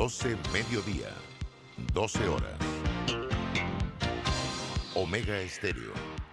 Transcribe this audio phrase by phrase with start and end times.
[0.00, 1.10] 12 mediodía,
[1.92, 2.58] 12 horas.
[4.94, 5.92] Omega Estéreo,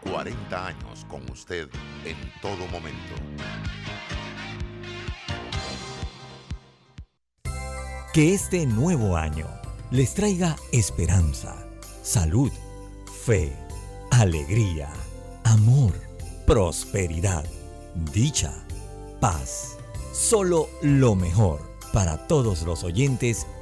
[0.10, 1.68] 40 años con usted
[2.06, 3.14] en todo momento.
[8.14, 9.50] Que este nuevo año
[9.92, 11.68] les traiga esperanza,
[12.02, 12.54] salud,
[13.26, 13.54] fe,
[14.12, 14.94] alegría,
[15.44, 15.92] amor,
[16.46, 17.44] prosperidad,
[18.14, 18.66] dicha,
[19.20, 19.78] paz.
[20.14, 23.46] Solo lo mejor para todos los oyentes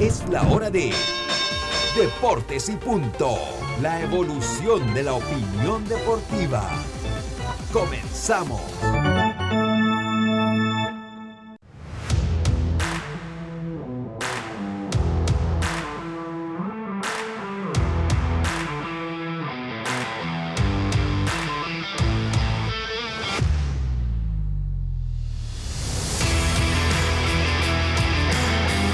[0.00, 0.94] Es la hora de
[1.94, 3.36] Deportes y punto.
[3.82, 6.66] La evolución de la opinión deportiva.
[7.70, 8.62] Comenzamos.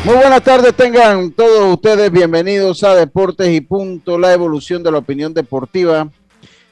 [0.07, 4.99] Muy buenas tardes, tengan todos ustedes bienvenidos a Deportes y Punto, la evolución de la
[4.99, 6.09] opinión deportiva.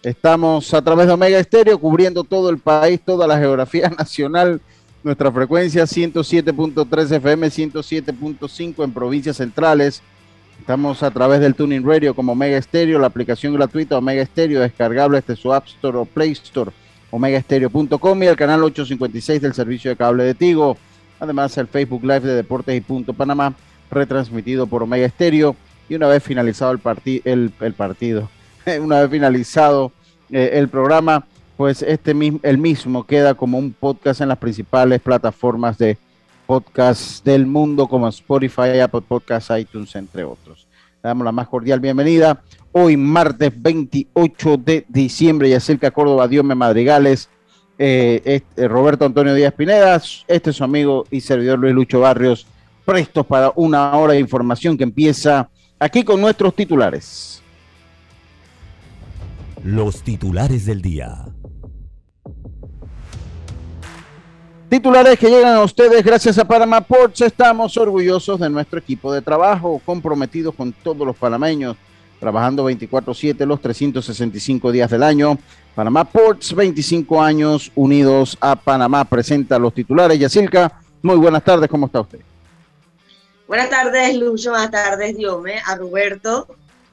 [0.04, 4.60] Estamos a través de Omega Estéreo cubriendo todo el país, toda la geografía nacional.
[5.02, 10.00] Nuestra frecuencia 107.3 FM, 107.5 en provincias centrales.
[10.60, 15.20] Estamos a través del Tuning Radio como Omega Estéreo, la aplicación gratuita Omega Estéreo, descargable
[15.20, 16.70] desde su App Store o Play Store,
[17.10, 20.78] omegaestereo.com y el canal 856 del servicio de cable de Tigo.
[21.24, 23.54] Además, el Facebook Live de Deportes y Punto Panamá,
[23.90, 25.56] retransmitido por Omega Estéreo.
[25.88, 28.28] Y una vez finalizado el, parti el, partido,
[28.80, 29.90] una vez finalizado
[30.30, 35.78] eh, el programa, pues este el mismo queda como un podcast en las principales plataformas
[35.78, 35.96] de
[36.46, 40.66] podcast del mundo como Spotify, Apple Podcasts, iTunes, entre otros.
[41.02, 42.42] Le damos la más cordial bienvenida.
[42.72, 47.30] Hoy, martes 28 de diciembre, Yacirca Córdoba, Diome Madrigales,
[47.78, 52.46] eh, este, Roberto Antonio Díaz Pineda, este es su amigo y servidor Luis Lucho Barrios,
[52.84, 55.48] prestos para una hora de información que empieza
[55.78, 57.42] aquí con nuestros titulares.
[59.64, 61.24] los titulares del día.
[64.68, 67.22] Titulares que llegan a ustedes gracias a Panama Ports.
[67.22, 71.76] Estamos orgullosos de nuestro equipo de trabajo, comprometidos con todos los panameños,
[72.20, 75.38] trabajando 24/7 los 365 días del año.
[75.74, 80.18] Panamá Ports, 25 años unidos a Panamá, presenta los titulares.
[80.20, 82.20] Yacilca, muy buenas tardes, ¿cómo está usted?
[83.48, 86.46] Buenas tardes, Lucho, buenas tardes, Diome, a Roberto,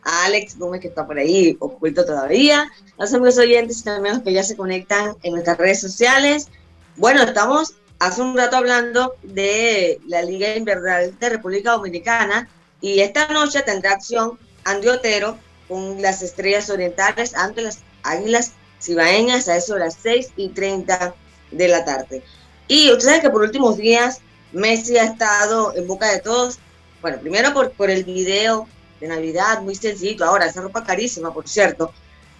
[0.03, 4.15] a Alex Gómez, que está por ahí oculto todavía, a los amigos oyentes y también
[4.15, 6.49] a los que ya se conectan en nuestras redes sociales.
[6.97, 12.49] Bueno, estamos hace un rato hablando de la Liga Invernal de República Dominicana
[12.81, 15.37] y esta noche tendrá acción Andy Otero
[15.67, 21.13] con las Estrellas Orientales ante las Águilas Cibaeñas a eso de las 6 y 30
[21.51, 22.21] de la tarde.
[22.67, 24.19] Y ustedes saben que por últimos días
[24.53, 26.59] Messi ha estado en boca de todos.
[27.01, 28.67] Bueno, primero por, por el video
[28.99, 30.25] de Navidad, muy sencillo.
[30.25, 31.91] Ahora, esa ropa carísima, por cierto.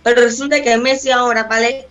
[0.04, 1.88] Pero resulta que Messi ahora vale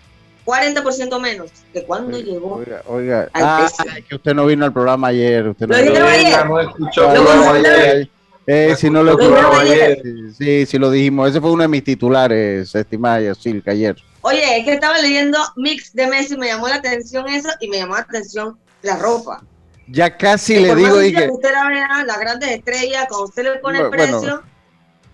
[0.47, 2.55] 40% menos que cuando Oiga, llegó.
[2.56, 3.21] Oiga, oiga.
[3.33, 5.49] al Ah, es que usted no vino al programa ayer.
[5.49, 6.06] Usted no Lo vino.
[6.06, 6.47] ayer.
[6.47, 8.10] No escuchó el programa ayer.
[8.47, 10.03] Eh, si no lo Lo dijeron ayer.
[10.37, 11.31] Sí, sí lo dijimos.
[11.31, 13.97] Ese fue uno de mis titulares, estimada Yacilca, ayer.
[14.23, 17.79] Oye, es que estaba leyendo mix de Messi, me llamó la atención eso y me
[17.79, 19.43] llamó la atención la ropa.
[19.89, 23.57] Ya casi le digo, dije, que usted la vea, las grandes estrellas, cuando usted le
[23.59, 24.43] pone el precio.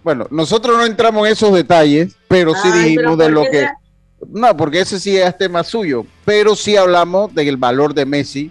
[0.03, 3.51] bueno, nosotros no entramos en esos detalles, pero sí Ay, dijimos pero de ¿por lo
[3.51, 3.69] que...
[4.29, 8.51] No, porque ese sí es tema suyo, pero sí hablamos del valor de Messi.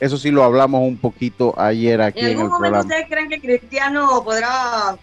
[0.00, 2.80] Eso sí lo hablamos un poquito ayer aquí ¿En en, algún el momento programa.
[2.80, 4.96] ustedes creen que Cristiano podrá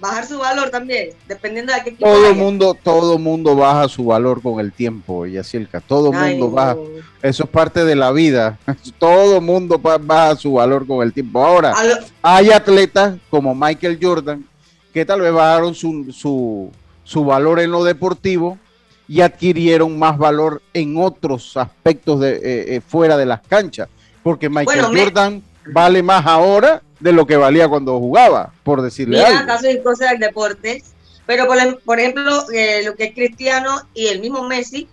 [0.00, 1.10] bajar su valor también?
[1.28, 2.34] Dependiendo de qué equipo Todo vaya.
[2.34, 5.80] mundo, todo mundo baja su valor con el tiempo, Yacirca.
[5.80, 6.52] Todo el Ay, mundo no.
[6.52, 6.76] baja.
[7.22, 8.58] Eso es parte de la vida.
[8.98, 11.44] Todo mundo ba- baja su valor con el tiempo.
[11.44, 14.44] Ahora, lo- hay atletas como Michael Jordan
[14.92, 16.70] que tal vez bajaron su, su,
[17.04, 18.58] su valor en lo deportivo
[19.06, 22.40] y adquirieron más valor en otros aspectos de, eh,
[22.76, 23.88] eh, fuera de las canchas.
[24.22, 29.16] Porque Michael Bueno, Jordan vale más ahora de lo que valía cuando jugaba, por decirle
[29.18, 29.40] Mira, algo.
[29.52, 30.82] acaso hay cosas del deporte.
[31.26, 34.88] Pero, por, em- por ejemplo, eh, lo que es Cristiano y el mismo Messi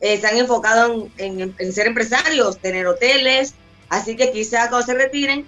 [0.00, 3.54] eh, se han enfocado en, en- en ser empresarios, tener hoteles.
[3.88, 5.46] Así que quizás cuando se retiren,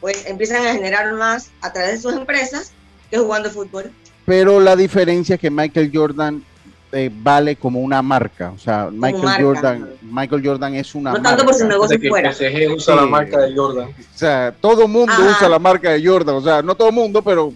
[0.00, 2.72] pues empiezan a generar más a través de sus empresas
[3.10, 3.90] que jugando fútbol.
[4.26, 6.44] Pero la diferencia es que Michael Jordan
[6.92, 8.52] eh, vale como una marca.
[8.54, 9.86] O sea, Michael marca, Jordan, ¿no?
[10.20, 11.28] Michael Jordan es una No marca.
[11.30, 12.32] tanto por su negocio que fuera.
[12.32, 13.88] PSG usa la marca de Jordan.
[13.88, 15.30] O sea, todo mundo Ajá.
[15.30, 16.36] usa la marca de Jordan.
[16.36, 17.52] O sea, no todo mundo, pero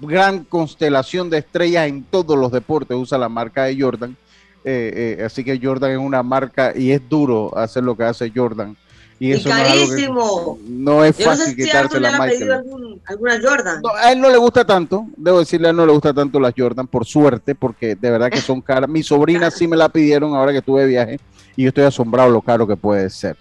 [0.00, 4.16] gran constelación de estrellas en todos los deportes usa la marca de Jordan.
[4.64, 8.30] Eh, eh, así que Jordan es una marca y es duro hacer lo que hace
[8.34, 8.76] Jordan.
[9.20, 10.58] Y no es carísimo.
[10.68, 12.52] no es Yo no sé fácil si quitársela a Michael.
[12.52, 13.80] algún- alguna Jordan.
[13.82, 16.38] No, a él no le gusta tanto, debo decirle, a él no le gusta tanto
[16.38, 18.88] las Jordan, por suerte, porque de verdad que son caras.
[18.88, 21.18] Mi sobrina sí me la pidieron ahora que tuve viaje
[21.56, 23.36] y yo estoy asombrado lo caro que puede ser.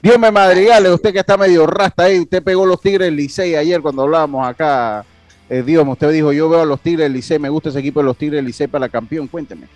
[0.00, 3.56] Dios me madrigale, usted que está medio rasta ahí, usted pegó los Tigres del Licey
[3.56, 5.04] ayer cuando hablábamos acá.
[5.50, 7.98] Eh, Dios, usted dijo, yo veo a los Tigres del Licey, me gusta ese equipo
[7.98, 9.66] de los Tigres del Licey para campeón, cuénteme.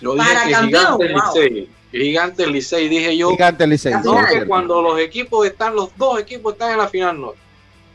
[0.00, 1.00] Lo dije Para que campeón, wow.
[1.34, 1.68] Licey.
[2.02, 3.30] Gigante Licey, dije yo.
[3.30, 3.92] Gigante Licey.
[3.92, 7.34] La No, que cuando los equipos están, los dos equipos están en la final, no.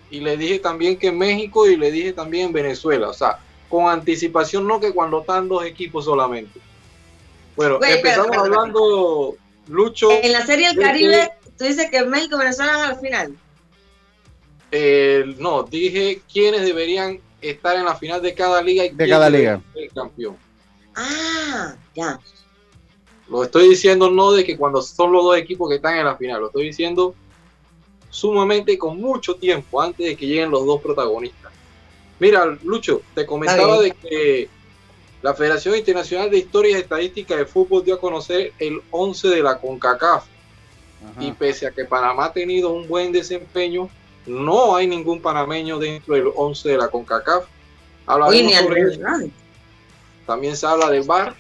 [0.10, 3.10] Y le dije también que México y le dije también Venezuela.
[3.10, 3.40] O sea,
[3.70, 6.60] con anticipación, no que cuando están dos equipos solamente.
[7.56, 9.36] Bueno, Güey, empezamos hablando,
[9.68, 10.10] Lucho.
[10.12, 13.36] En la Serie del Caribe, tú dices que México y Venezuela van al final.
[14.72, 19.10] eh, no, dije quiénes deberían estar en la final de cada liga y De quién
[19.10, 19.62] cada liga.
[19.76, 20.38] el campeón.
[20.96, 22.20] Ah, ya.
[23.32, 26.18] Lo estoy diciendo no de que cuando son los dos equipos que están en la
[26.18, 27.16] final, lo estoy diciendo
[28.10, 31.50] sumamente con mucho tiempo antes de que lleguen los dos protagonistas.
[32.20, 34.50] Mira, Lucho, te comentaba de que
[35.22, 39.42] la Federación Internacional de Historia y Estadística de Fútbol dio a conocer el 11 de
[39.42, 40.26] la CONCACAF
[41.12, 41.24] Ajá.
[41.24, 43.90] y pese a que Panamá ha tenido un buen desempeño,
[44.26, 47.46] no hay ningún panameño dentro del 11 de la CONCACAF.
[50.28, 51.34] También se habla del VAR,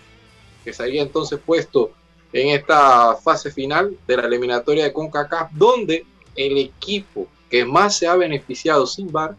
[0.63, 1.91] que sería entonces puesto
[2.33, 6.05] en esta fase final de la eliminatoria de CONCACAF, donde
[6.35, 9.35] el equipo que más se ha beneficiado sin VAR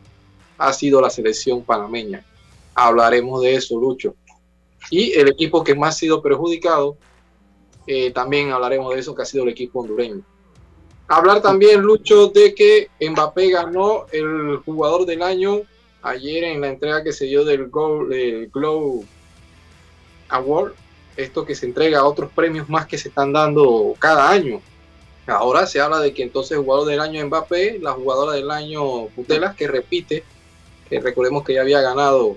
[0.59, 2.25] ha sido la selección panameña.
[2.75, 4.15] Hablaremos de eso, Lucho.
[4.91, 6.97] Y el equipo que más ha sido perjudicado,
[7.87, 10.23] eh, también hablaremos de eso, que ha sido el equipo hondureño.
[11.09, 15.63] Hablar también, Lucho, de que Mbappé ganó el jugador del año
[16.03, 19.05] ayer en la entrega que se dio del Go- del Glow
[20.29, 20.73] Award,
[21.17, 24.61] esto que se entrega a otros premios más que se están dando cada año.
[25.27, 29.07] Ahora se habla de que entonces el jugador del año Mbappé, la jugadora del año
[29.07, 30.25] Putelas, que repite,
[30.89, 32.37] que recordemos que ya había ganado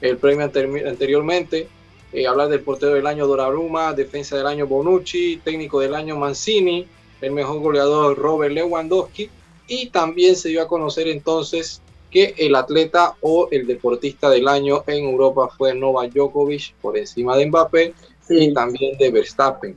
[0.00, 1.68] el premio anteri- anteriormente.
[2.14, 6.86] Eh, hablar del portero del año Donnarumma, defensa del año Bonucci, técnico del año Mancini,
[7.22, 9.30] el mejor goleador Robert Lewandowski
[9.66, 11.80] y también se dio a conocer entonces
[12.10, 17.36] que el atleta o el deportista del año en Europa fue Novak Djokovic por encima
[17.36, 17.94] de Mbappé
[18.28, 18.54] y Sí.
[18.54, 19.76] también de Verstappen.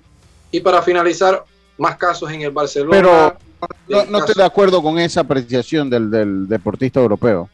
[0.52, 1.44] Y para finalizar,
[1.78, 2.92] más casos en el Barcelona.
[2.92, 3.36] Pero
[3.90, 7.50] no, no estoy de acuerdo con esa apreciación del, del deportista europeo.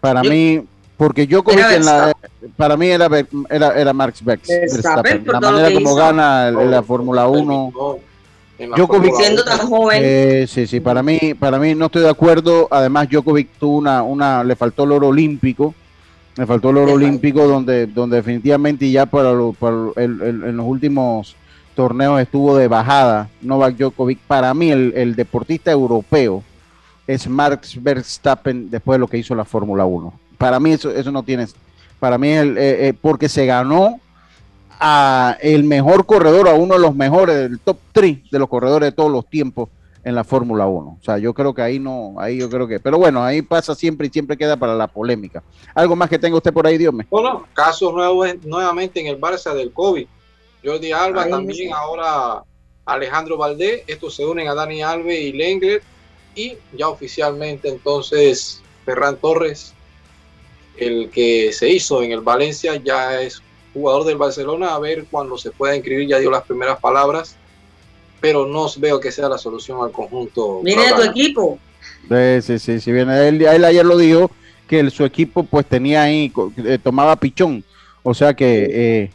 [0.00, 0.64] Para Yo- mí,
[0.96, 2.12] porque Djokovic Era en la,
[2.56, 5.94] para mí era, Ver- era, era Max Vex- Verstappen, La manera como hizo.
[5.94, 7.72] gana el- la Fórmula 1.
[7.74, 7.96] No,
[8.58, 9.50] en la Djokovic- Fórmula Siendo 1.
[9.56, 10.02] tan joven.
[10.04, 12.68] Eh, sí, sí, para mí, para mí no estoy de acuerdo.
[12.70, 15.74] Además, Djokovic tuvo una, una, le faltó el oro olímpico.
[16.36, 20.56] Le faltó el oro olímpico donde, donde definitivamente ya para, lo- para el- el- en
[20.56, 21.36] los últimos
[21.76, 24.18] torneos estuvo de bajada Novak Djokovic.
[24.26, 26.42] Para mí, el, el deportista europeo
[27.06, 30.12] es Max Verstappen después de lo que hizo la Fórmula 1.
[30.38, 31.46] Para mí eso, eso no tiene,
[32.00, 34.00] para mí el, eh, eh, porque se ganó
[34.80, 38.88] a el mejor corredor, a uno de los mejores, del top 3 de los corredores
[38.88, 39.68] de todos los tiempos
[40.04, 40.98] en la Fórmula 1.
[41.00, 43.74] O sea, yo creo que ahí no, ahí yo creo que, pero bueno, ahí pasa
[43.74, 45.42] siempre y siempre queda para la polémica.
[45.74, 47.06] ¿Algo más que tenga usted por ahí, Dios mío?
[47.10, 50.06] Bueno, casos nuevos nuevamente en el Barça del COVID.
[50.64, 52.42] Jordi Alba, Ahí también ahora
[52.84, 53.82] Alejandro Valdés.
[53.86, 55.82] Estos se unen a Dani Alves y Lenglet.
[56.34, 59.72] Y ya oficialmente entonces Ferran Torres,
[60.76, 63.40] el que se hizo en el Valencia, ya es
[63.72, 64.74] jugador del Barcelona.
[64.74, 67.36] A ver cuando se pueda inscribir, ya dio las primeras palabras.
[68.24, 70.62] Pero no veo que sea la solución al conjunto.
[70.62, 71.58] Viene de tu equipo.
[72.08, 74.30] Sí, sí, sí, sí, viene él, él ayer lo dijo
[74.66, 76.32] que el- su equipo pues tenía ahí,
[76.64, 77.62] eh, tomaba pichón,
[78.02, 78.64] o sea que
[79.04, 79.10] eh,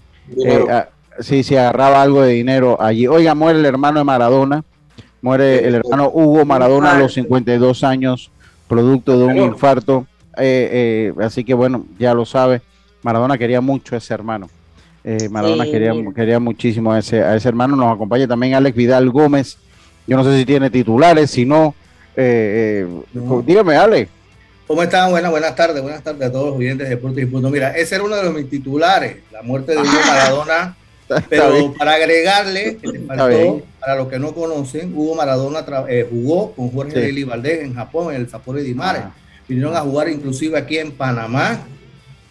[0.46, 0.84] eh,
[1.22, 3.08] sí, sí, agarraba algo de dinero allí.
[3.08, 4.64] Oiga, muere el hermano de Maradona,
[5.24, 8.30] muere el hermano Hugo Maradona a los 52 años,
[8.68, 10.06] producto de un infarto,
[10.38, 12.62] eh, eh, así que bueno, ya lo sabe,
[13.02, 14.52] Maradona quería mucho a ese hermano.
[15.04, 15.72] Eh, Maradona Sí.
[15.72, 17.76] quería, quería muchísimo a ese, a ese hermano.
[17.76, 19.58] Nos acompaña también Alex Vidal Gómez.
[20.08, 21.76] Yo no sé si tiene titulares, si no,
[22.16, 23.42] eh, eh, No.
[23.42, 24.10] dígame, Alex.
[24.68, 25.10] ¿Cómo están?
[25.10, 27.50] Buenas, buenas tardes, buenas tardes a todos los oyentes de Deportes y Punto.
[27.50, 30.76] Mira, ese era uno de los mis titulares, la muerte de Hugo Maradona
[31.28, 32.78] Pero para agregarle,
[33.80, 38.14] para los que no conocen, Hugo Maradona eh, jugó con Jorge Lili Valdés en Japón,
[38.14, 39.00] en el Sapore di Mare.
[39.06, 39.12] Ah.
[39.48, 41.62] Vinieron a jugar inclusive aquí en Panamá.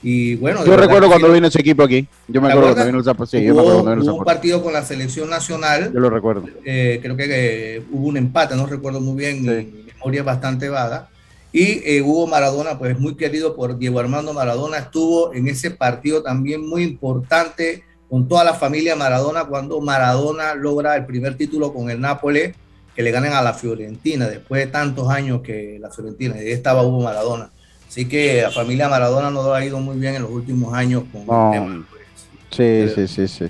[0.03, 2.07] Y bueno, yo recuerdo cuando vino ese equipo aquí.
[2.29, 3.83] Yo me acuerdo cuando vino el sí, hubo,
[4.15, 5.91] un partido con la selección nacional.
[5.93, 6.45] Yo lo recuerdo.
[6.65, 11.09] Eh, creo que hubo un empate, no recuerdo muy bien, mi memoria es bastante vaga.
[11.53, 16.23] Y eh, Hugo Maradona, pues muy querido por Diego Armando Maradona, estuvo en ese partido
[16.23, 21.91] también muy importante con toda la familia Maradona cuando Maradona logra el primer título con
[21.91, 22.55] el Nápoles,
[22.95, 26.53] que le ganan a la Fiorentina después de tantos años que la Fiorentina, y ahí
[26.53, 27.51] estaba Hugo Maradona.
[27.89, 31.23] Así que la familia Maradona no ha ido muy bien en los últimos años con
[31.23, 31.87] el tema.
[31.91, 32.07] Pues,
[32.51, 33.49] sí, sí, sí, sí,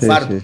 [0.00, 0.42] sí,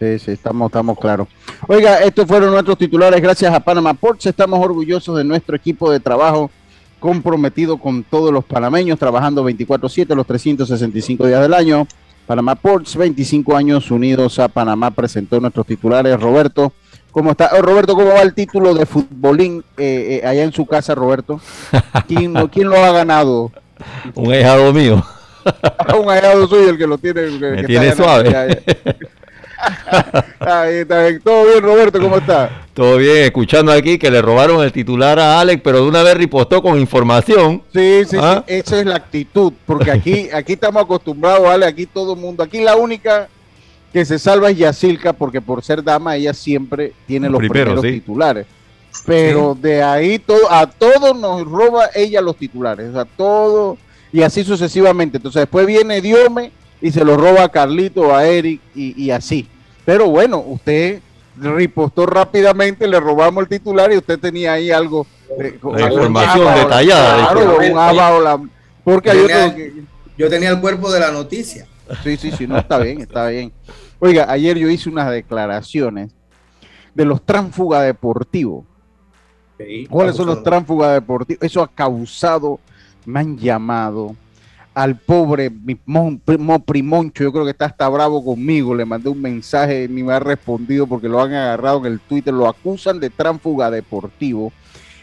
[0.00, 1.28] Sí, sí, estamos, estamos claros.
[1.68, 4.24] Oiga, estos fueron nuestros titulares gracias a Panama Ports.
[4.24, 6.50] Estamos orgullosos de nuestro equipo de trabajo
[6.98, 11.86] comprometido con todos los panameños, trabajando 24/7 los 365 días del año.
[12.26, 16.18] Panama Ports, 25 años unidos a Panamá, presentó nuestros titulares.
[16.18, 16.72] Roberto,
[17.10, 17.50] ¿cómo está?
[17.52, 21.40] Oh, Roberto, ¿cómo va el título de futbolín eh, eh, allá en su casa, Roberto?
[22.06, 23.50] ¿Quién, ¿Quién, lo ha ganado?
[24.14, 25.04] Un ahijado mío.
[25.98, 27.22] un ahijado suyo el que lo tiene.
[27.22, 28.62] Me tiene suave.
[31.22, 32.66] Todo bien, Roberto, ¿cómo está?
[32.74, 36.14] Todo bien, escuchando aquí que le robaron el titular a Alex, pero de una vez
[36.14, 37.62] ripostó con información.
[37.72, 38.42] Sí, sí, ¿Ah?
[38.46, 42.60] esa es la actitud, porque aquí, aquí estamos acostumbrados, Ale, aquí todo el mundo, aquí
[42.60, 43.28] la única
[43.92, 48.46] que se salva es Yacilca, porque por ser dama ella siempre tiene los primeros titulares.
[49.06, 53.78] Pero de ahí todo, a todos nos roba ella los titulares, a todos,
[54.12, 55.16] y así sucesivamente.
[55.16, 59.48] Entonces después viene Diome y se lo roba a Carlito, a Eric y, así.
[59.84, 61.00] Pero bueno, usted
[61.36, 65.06] ripostó rápidamente, le robamos el titular y usted tenía ahí algo.
[65.38, 67.32] de información detallada.
[67.32, 68.48] Claro,
[68.84, 69.56] porque yo, tenía,
[70.16, 71.66] yo tenía el cuerpo de la noticia.
[72.02, 73.52] Sí, sí, sí, no, está bien, está bien.
[73.98, 76.12] Oiga, ayer yo hice unas declaraciones
[76.94, 78.64] de los tránsfugas deportivos.
[79.90, 81.42] ¿Cuáles son los tránsfugas deportivos?
[81.42, 82.58] Eso ha causado,
[83.04, 84.16] me han llamado,
[84.72, 85.50] al pobre
[85.84, 90.12] Mo Primoncho, yo creo que está hasta bravo conmigo, le mandé un mensaje, ni me
[90.12, 94.52] ha respondido porque lo han agarrado en el Twitter, lo acusan de tránfuga deportivo.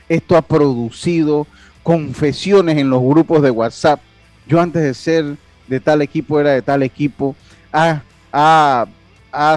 [0.09, 1.45] Esto ha producido
[1.83, 3.99] confesiones en los grupos de WhatsApp.
[4.47, 7.35] Yo antes de ser de tal equipo era de tal equipo.
[7.71, 8.87] Ha, ha,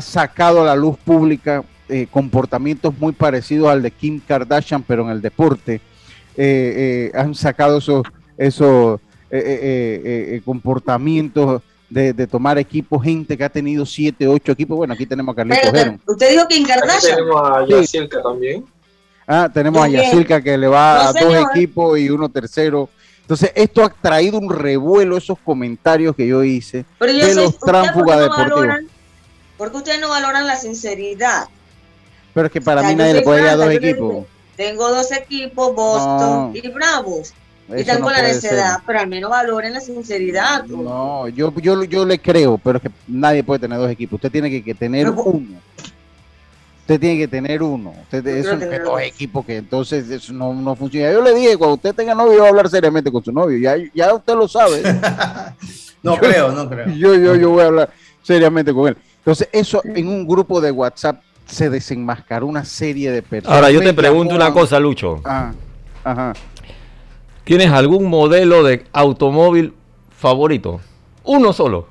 [0.01, 5.11] sacado a la luz pública eh, comportamientos muy parecidos al de Kim Kardashian, pero en
[5.11, 5.81] el deporte.
[6.37, 8.03] Eh, eh, han sacado esos,
[8.37, 9.01] esos
[9.33, 14.77] eh, eh, eh, comportamientos de, tomar equipos, gente que ha tenido siete, ocho equipos.
[14.77, 15.73] Bueno, aquí tenemos a Carlitos
[16.07, 18.65] Usted dijo que en Tenemos a Yacirca también.
[19.27, 22.89] Ah, tenemos a Yacirca que le va a dos equipos y uno tercero.
[23.31, 28.67] Entonces, esto ha traído un revuelo, esos comentarios que yo hice de los tránsfugas deportivos.
[29.57, 31.47] porque ustedes no valoran la sinceridad.
[32.35, 34.27] Pero es que para mí nadie le puede ir a dos equipos.
[34.57, 37.33] Tengo dos equipos, Boston y Bravos.
[37.73, 40.65] Están con la necesidad, pero al menos valoren la sinceridad.
[40.65, 44.15] No, yo, yo, yo le creo, pero es que nadie puede tener dos equipos.
[44.15, 45.61] Usted tiene que, tener uno.
[46.91, 47.95] Usted tiene que tener uno.
[48.03, 51.13] Usted es un, dos equipos que entonces eso no, no, funciona.
[51.13, 53.59] Yo le dije, cuando usted tenga novio, va a hablar seriamente con su novio.
[53.59, 54.83] Ya, ya usted lo sabe.
[56.03, 56.89] no creo, no creo.
[56.89, 57.91] Yo, yo, yo voy a hablar
[58.25, 58.97] seriamente con él.
[59.19, 63.55] Entonces, eso en un grupo de WhatsApp se desenmascaró una serie de personas.
[63.55, 65.21] Ahora, yo te pregunto una cosa, Lucho.
[65.25, 65.53] Ah,
[66.03, 66.33] ajá.
[67.45, 69.75] ¿Tienes algún modelo de automóvil
[70.11, 70.81] favorito?
[71.23, 71.87] Uno solo.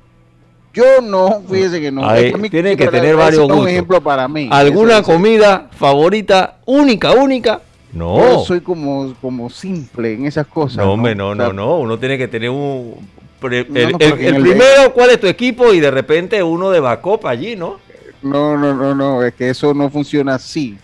[0.72, 2.02] Yo no, fíjese que no.
[2.50, 3.60] tiene que tener varios gustos.
[3.60, 4.48] Un ejemplo para mí.
[4.50, 7.60] ¿Alguna comida favorita única, única?
[7.92, 8.18] No.
[8.18, 10.84] Yo soy como, como simple en esas cosas.
[10.84, 11.78] No, hombre, no, no, no.
[11.78, 12.94] Uno tiene que tener un.
[13.42, 15.72] El, primero, ¿cuál es tu equipo?
[15.72, 17.80] Y de repente uno de backup allí, ¿no?
[18.22, 19.24] No, no, no, no.
[19.24, 20.76] Es que eso no funciona así.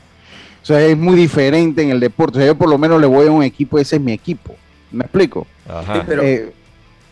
[0.62, 2.38] O sea, es muy diferente en el deporte.
[2.38, 4.56] O sea, yo por lo menos le voy a un equipo, ese es mi equipo.
[4.90, 5.46] ¿Me explico?
[6.06, 6.52] pero, eh,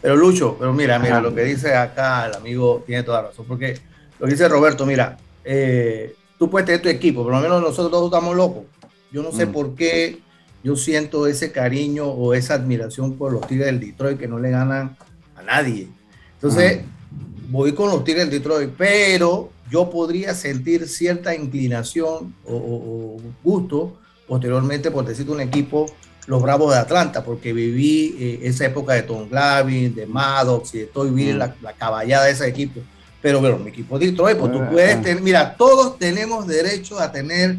[0.04, 3.78] pero, Lucho, pero mira, mira, lo que dice acá el amigo tiene toda razón, porque
[4.20, 7.90] lo que dice Roberto, mira, eh, tú puedes tener tu equipo, por lo menos nosotros
[7.90, 8.64] todos estamos locos.
[9.10, 9.52] Yo no sé mm.
[9.52, 10.18] por qué
[10.62, 14.50] yo siento ese cariño o esa admiración por los Tigres del Detroit que no le
[14.50, 14.94] ganan
[15.36, 15.88] a nadie.
[16.34, 17.50] Entonces, mm.
[17.50, 23.96] voy con los Tigres del Detroit, pero yo podría sentir cierta inclinación o, o gusto
[24.28, 25.86] posteriormente por decirte un equipo
[26.26, 30.78] los Bravos de Atlanta, porque viví eh, esa época de Tom Glavin, de Maddox y
[30.78, 31.38] de vivir mm.
[31.38, 32.80] la, la, caballada de ese equipo.
[33.20, 35.02] Pero bueno, mi equipo de Detroit, pues tú ah, puedes ah.
[35.02, 37.56] tener, mira, todos tenemos derecho a tener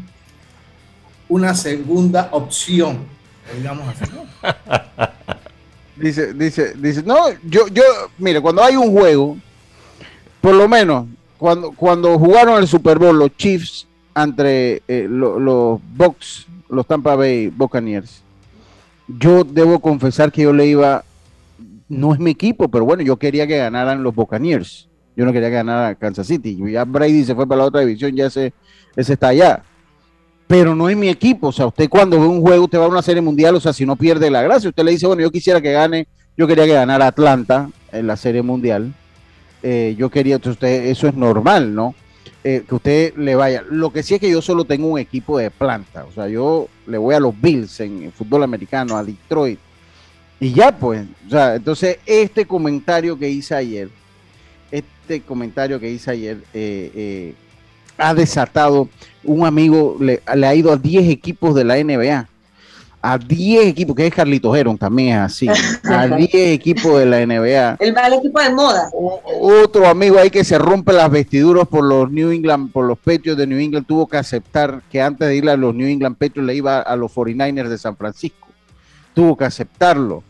[1.28, 2.98] una segunda opción,
[3.56, 4.26] digamos así, ¿no?
[5.96, 7.82] dice, dice, dice, no, yo, yo,
[8.18, 9.36] mire, cuando hay un juego,
[10.40, 11.06] por lo menos,
[11.38, 17.48] cuando, cuando jugaron el Super Bowl los Chiefs entre eh, los Bucks, los Tampa Bay
[17.48, 18.22] Buccaneers,
[19.08, 21.04] yo debo confesar que yo le iba,
[21.88, 24.88] no es mi equipo, pero bueno, yo quería que ganaran los Buccaneers.
[25.16, 26.58] Yo no quería que ganara Kansas City.
[26.70, 28.52] Ya Brady se fue para la otra división, ya ese,
[28.94, 29.62] ese está allá.
[30.46, 31.48] Pero no es mi equipo.
[31.48, 33.72] O sea, usted cuando ve un juego, usted va a una serie mundial, o sea,
[33.72, 36.66] si no pierde la gracia, usted le dice, bueno, yo quisiera que gane, yo quería
[36.66, 38.92] que ganara Atlanta en la serie mundial.
[39.62, 41.94] Eh, yo quería, usted, eso es normal, ¿no?
[42.48, 43.64] Eh, que usted le vaya.
[43.68, 46.04] Lo que sí es que yo solo tengo un equipo de planta.
[46.04, 49.58] O sea, yo le voy a los Bills en, fútbol americano, a Detroit.
[50.38, 51.04] Y ya, pues.
[51.26, 53.88] O sea, entonces este comentario que hice ayer,
[54.70, 57.34] este comentario que hice ayer, eh, eh,
[57.98, 58.88] ha desatado.
[59.24, 62.28] Un amigo le, le ha ido a 10 equipos de la NBA
[63.12, 65.48] a 10 equipos, que es Carlito Heron, también es así,
[65.84, 67.76] a 10 equipos de la NBA.
[67.78, 68.90] El, el equipo de moda.
[69.40, 73.38] otro amigo ahí que se rompe las vestiduras por los New England, por los Patriots
[73.38, 76.46] de New England, tuvo que aceptar que antes de ir a los New England Patriots
[76.46, 78.48] le iba a los 49ers de San Francisco.
[79.14, 80.22] Tuvo que aceptarlo.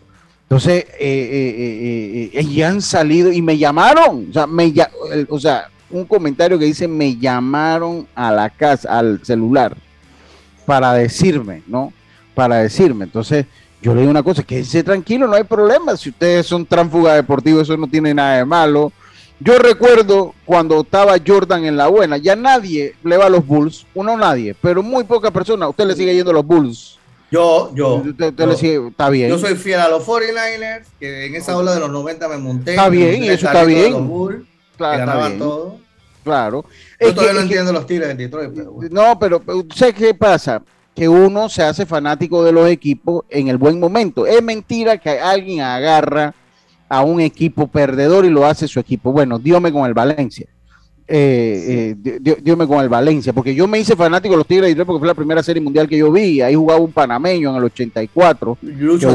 [0.42, 4.72] Entonces, eh, eh, eh, eh han salido y me llamaron, o sea, me,
[5.28, 9.76] o sea, un comentario que dice, me llamaron a la casa, al celular,
[10.64, 11.92] para decirme, ¿no?
[12.36, 13.06] Para decirme.
[13.06, 13.46] Entonces,
[13.80, 15.96] yo le digo una cosa, quédese tranquilo, no hay problema.
[15.96, 18.92] Si ustedes son tránsfugas deportivos, eso no tiene nada de malo.
[19.40, 23.86] Yo recuerdo cuando estaba Jordan en la buena, ya nadie le va a los Bulls,
[23.94, 25.70] uno nadie, pero muy pocas personas.
[25.70, 26.98] Usted le sigue yendo a los Bulls.
[27.30, 28.02] Yo, yo.
[28.06, 29.30] Usted, le sigue, está bien.
[29.30, 32.72] Yo soy fiel a los 49ers, que en esa ola de los 90 me monté.
[32.72, 33.92] Está bien, y eso está bien.
[34.76, 35.78] claro, ganaban todo.
[36.22, 36.66] Claro.
[37.00, 38.50] Yo todavía no entiendo los tiros de Detroit.
[38.54, 39.42] Pero No, pero
[39.74, 40.62] ¿sé qué pasa?
[40.96, 44.26] Que uno se hace fanático de los equipos en el buen momento.
[44.26, 46.34] Es mentira que alguien agarra
[46.88, 49.12] a un equipo perdedor y lo hace su equipo.
[49.12, 50.46] Bueno, diome con el Valencia.
[51.06, 54.98] Eh, eh, con el Valencia, porque yo me hice fanático de los Tigres de porque
[54.98, 56.40] fue la primera serie mundial que yo vi.
[56.40, 58.58] Ahí jugaba un panameño en el 84.
[58.62, 59.14] Lucho,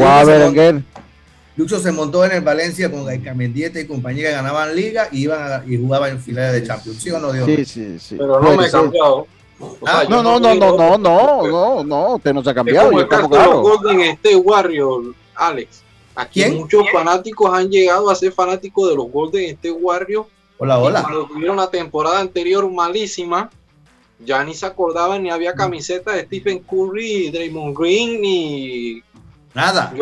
[1.58, 5.70] Lucho se montó en el Valencia con Mendieta y compañía que ganaban liga y iban
[5.70, 7.01] y jugaban en finales de Champions.
[7.01, 7.48] ¿Sí o no, Dios?
[7.48, 8.16] Sí, sí, sí.
[8.18, 9.27] Pero no me he cambiado.
[9.86, 13.00] Ah, no, no, no, no, no, no, no, no, usted no se ha cambiado.
[13.00, 15.84] Es como los Golden State Warriors, Alex.
[16.16, 20.28] Aquí muchos fanáticos han llegado a ser fanáticos de los Golden State Warriors.
[20.58, 21.02] Hola, hola.
[21.02, 23.50] Cuando tuvieron la temporada anterior malísima,
[24.20, 29.04] ya ni se acordaban ni había camiseta de Stephen Curry, Draymond Green ni
[29.54, 29.94] Nada.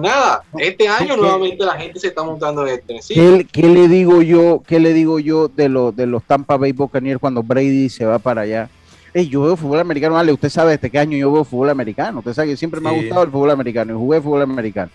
[0.00, 0.42] nada.
[0.58, 3.14] Este año nuevamente la gente se está montando en este.
[3.14, 4.62] ¿Qué, ¿Qué, le digo yo?
[4.66, 8.18] ¿Qué le digo yo de los de los Tampa Bay Buccaneers cuando Brady se va
[8.18, 8.68] para allá?
[9.14, 12.32] Yo veo fútbol americano, vale, usted sabe desde qué año yo veo fútbol americano, usted
[12.32, 14.90] sabe que siempre me ha gustado el fútbol americano y jugué fútbol americano.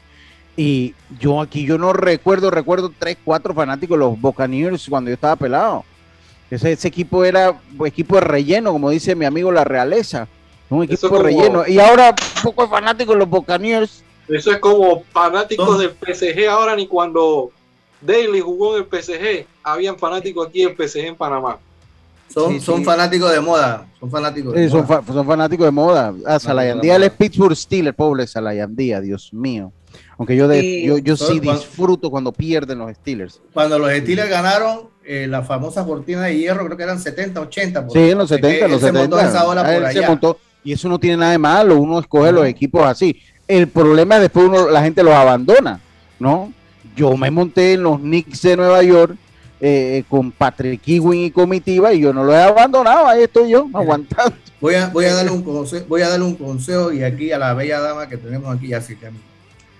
[0.57, 5.35] Y yo aquí, yo no recuerdo, recuerdo tres, cuatro fanáticos, los Buccaneers cuando yo estaba
[5.35, 5.83] pelado.
[6.49, 10.27] Ese, ese equipo era equipo de relleno, como dice mi amigo La Realeza,
[10.69, 11.67] un equipo de relleno.
[11.67, 14.03] Y ahora poco fanáticos los Buccaneers.
[14.29, 17.51] Eso es como fanáticos del PSG ahora, ni cuando
[18.01, 21.59] Daly jugó en el PSG, habían fanáticos aquí del PSG en Panamá.
[22.27, 23.87] Son, fanáticos de moda.
[23.99, 25.03] Son fanáticos de moda.
[25.05, 26.13] Son, fanáticos de moda.
[26.25, 29.71] Ah, Salayandía, es Pittsburgh Steelers, pobre Salayandía, Dios mío.
[30.17, 33.41] Aunque yo, de, yo, yo sí disfruto cuando pierden los Steelers.
[33.53, 37.89] Cuando los Steelers ganaron eh, la famosa cortina de hierro, creo que eran 70, 80.
[37.89, 39.29] Sí, en los 70, los 70.
[39.29, 40.19] Esa por allá.
[40.63, 43.21] y eso no tiene nada de malo, uno escoge los equipos así.
[43.47, 45.79] El problema es después uno, la gente los abandona,
[46.19, 46.51] ¿no?
[46.95, 49.15] Yo me monté en los Knicks de Nueva York
[49.67, 53.67] eh, con Patrick Ewing y comitiva y yo no lo he abandonado, ahí estoy yo
[53.73, 54.37] aguantando.
[54.61, 57.39] Voy a, voy a darle un consejo, voy a darle un consejo y aquí a
[57.39, 59.09] la bella dama que tenemos aquí, así que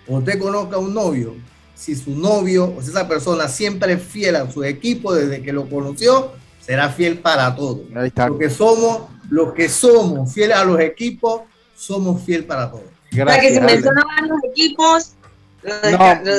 [0.08, 1.36] usted conozca a un novio,
[1.76, 5.54] si su novio o si esa persona siempre es fiel a su equipo desde que
[5.54, 7.84] lo conoció, será fiel para todo.
[8.28, 11.42] Porque somos los que somos fieles a los equipos,
[11.76, 12.86] somos fiel para todos.
[13.12, 15.15] Gracias, que si mencionaban los equipos,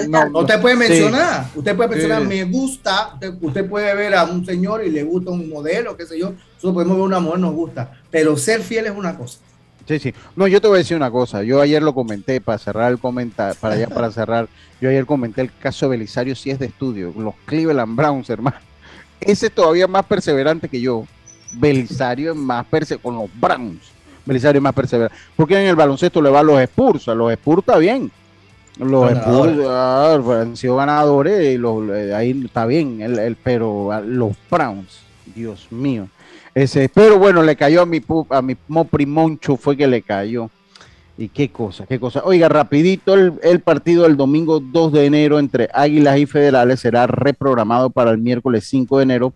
[0.09, 4.45] no, no, usted puede mencionar, usted puede mencionar, me gusta, usted, puede ver a un
[4.45, 7.55] señor y le gusta un modelo, qué sé yo, nosotros podemos ver una mujer, nos
[7.55, 9.39] gusta, pero ser fiel es una cosa.
[9.87, 10.15] Sí, sí.
[10.35, 11.45] No, yo te voy a decir una cosa.
[11.45, 14.49] Yo ayer lo comenté para cerrar el comentario, para allá para cerrar.
[14.81, 18.57] Yo ayer comenté el caso de Belisario si es de estudio, los Cleveland Browns, hermano.
[19.21, 21.07] Ese es todavía más perseverante que yo.
[21.55, 23.93] Belisario es más perseverante con los Browns.
[24.25, 25.17] Belisario es más perseverante.
[25.37, 28.11] Porque en el baloncesto le va a los Spurs, a los Spurs está bien.
[28.79, 34.33] Los Spurs ah, han sido ganadores y los, eh, ahí está bien, el, pero los
[34.51, 35.01] Browns,
[35.35, 36.09] Dios mío.
[36.55, 40.51] Ese, pero bueno, le cayó a mi, a mi Moprimoncho, fue que le cayó.
[41.19, 42.23] Y qué cosa, qué cosa.
[42.25, 47.07] Oiga, rapidito, el, el, partido del domingo 2 de enero entre Águilas y Federales será
[47.07, 49.33] reprogramado para el miércoles 5 de enero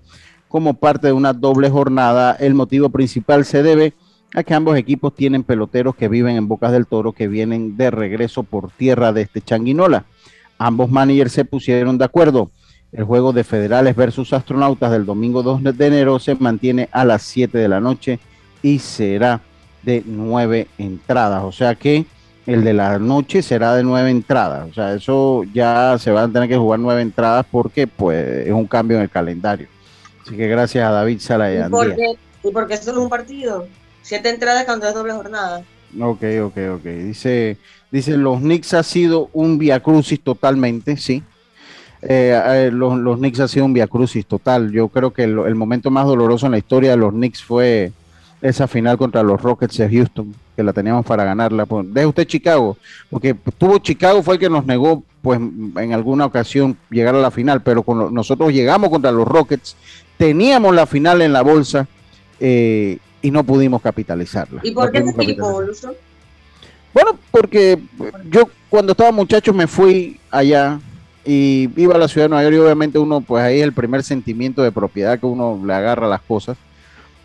[0.49, 2.37] como parte de una doble jornada.
[2.39, 3.95] El motivo principal se debe
[4.35, 7.91] a que ambos equipos tienen peloteros que viven en Bocas del Toro, que vienen de
[7.91, 10.05] regreso por tierra de este Changuinola.
[10.59, 12.51] Ambos managers se pusieron de acuerdo.
[12.93, 17.23] El juego de Federales versus Astronautas del domingo 2 de enero se mantiene a las
[17.23, 18.19] 7 de la noche
[18.63, 19.41] y será
[19.83, 21.45] de nueve entradas.
[21.45, 22.05] O sea que
[22.47, 24.69] el de la noche será de nueve entradas.
[24.69, 28.53] O sea, eso ya se van a tener que jugar nueve entradas porque pues es
[28.53, 29.69] un cambio en el calendario.
[30.23, 33.05] Así que gracias a David Sala y, ¿Y por qué, ¿Y por qué solo es
[33.05, 33.67] un partido?
[34.03, 35.63] Siete entradas cuando es doble jornada.
[35.99, 36.85] Ok, ok, ok.
[36.85, 37.57] Dice,
[37.91, 41.23] dice los Knicks ha sido un via crucis totalmente, sí.
[42.03, 44.71] Eh, eh, los, los, Knicks ha sido un via crucis total.
[44.73, 47.93] Yo creo que el, momento más doloroso en la historia de los Knicks fue
[48.41, 51.67] esa final contra los Rockets de Houston, que la teníamos para ganarla.
[51.67, 52.79] Pues, deje usted Chicago,
[53.11, 57.31] porque tuvo Chicago fue el que nos negó, pues en alguna ocasión llegar a la
[57.31, 59.77] final, pero con nosotros llegamos contra los Rockets,
[60.17, 61.87] teníamos la final en la bolsa.
[62.39, 64.61] Eh, y no pudimos capitalizarla.
[64.63, 65.63] ¿Y por qué ese equipo,
[66.93, 67.79] Bueno, porque
[68.31, 70.81] yo cuando estaba muchacho me fui allá
[71.25, 73.73] y iba a la ciudad de Nueva York y obviamente uno, pues ahí es el
[73.73, 76.57] primer sentimiento de propiedad que uno le agarra a las cosas.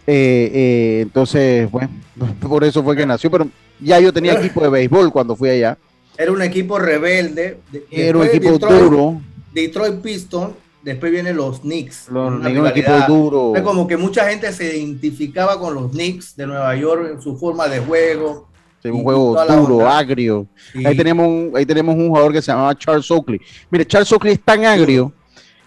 [0.07, 1.89] Eh, eh, entonces, bueno,
[2.41, 3.47] por eso fue que nació, pero
[3.79, 5.77] ya yo tenía equipo de béisbol cuando fui allá.
[6.17, 7.59] Era un equipo rebelde.
[7.91, 9.21] Era un equipo duro.
[9.53, 10.53] Detroit Pistons
[10.85, 12.09] después vienen los Knicks.
[12.09, 13.53] Los, un equipo duro.
[13.63, 17.67] como que mucha gente se identificaba con los Knicks de Nueva York en su forma
[17.67, 18.47] de juego.
[18.83, 20.47] un juego duro, agrio.
[20.85, 23.41] Ahí, tenemos un, ahí tenemos un jugador que se llamaba Charles Oakley.
[23.71, 25.11] Mire, Charles Oakley es tan agrio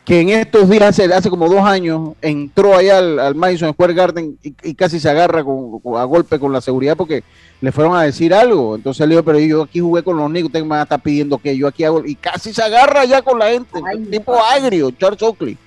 [0.09, 3.93] que en estos días, hace, hace como dos años, entró allá al, al Madison Square
[3.93, 7.23] Garden y, casi se agarra a golpe con la seguridad porque
[7.61, 8.75] le fueron a decir algo.
[8.75, 11.55] Entonces le dijo, pero yo aquí jugué con los niños, usted me está pidiendo que
[11.55, 12.07] yo aquí hago.
[12.07, 13.83] Y casi se agarra ya con la gente.
[13.83, 15.59] un tipo agrio, Charles Oakley.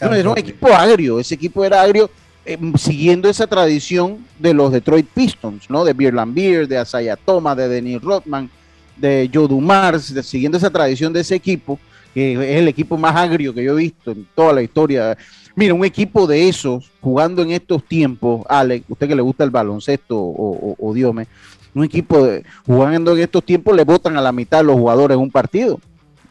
[0.00, 2.08] era un equipo agrio, ese equipo era agrio.
[2.44, 5.84] Em, siguiendo esa tradición de los Detroit Pistons, ¿no?
[5.84, 8.48] De Beer Beer, de Asaya Thomas, de Denis Rodman,
[8.96, 11.80] de Joe Dumars, siguiendo esa tradición de ese equipo,
[12.18, 15.16] que es el equipo más agrio que yo he visto en toda la historia.
[15.54, 19.50] Mira, un equipo de esos, jugando en estos tiempos, Alex, usted que le gusta el
[19.50, 21.28] baloncesto o, o, Diome,
[21.74, 25.14] un equipo de, jugando en estos tiempos le votan a la mitad de los jugadores
[25.14, 25.78] en un partido.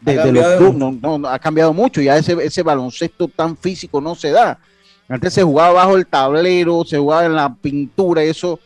[0.01, 4.59] Desde los no, ha cambiado mucho, ya ese, ese baloncesto tan físico no se da.
[5.07, 8.59] Antes se jugaba bajo el tablero, se jugaba en la pintura, eso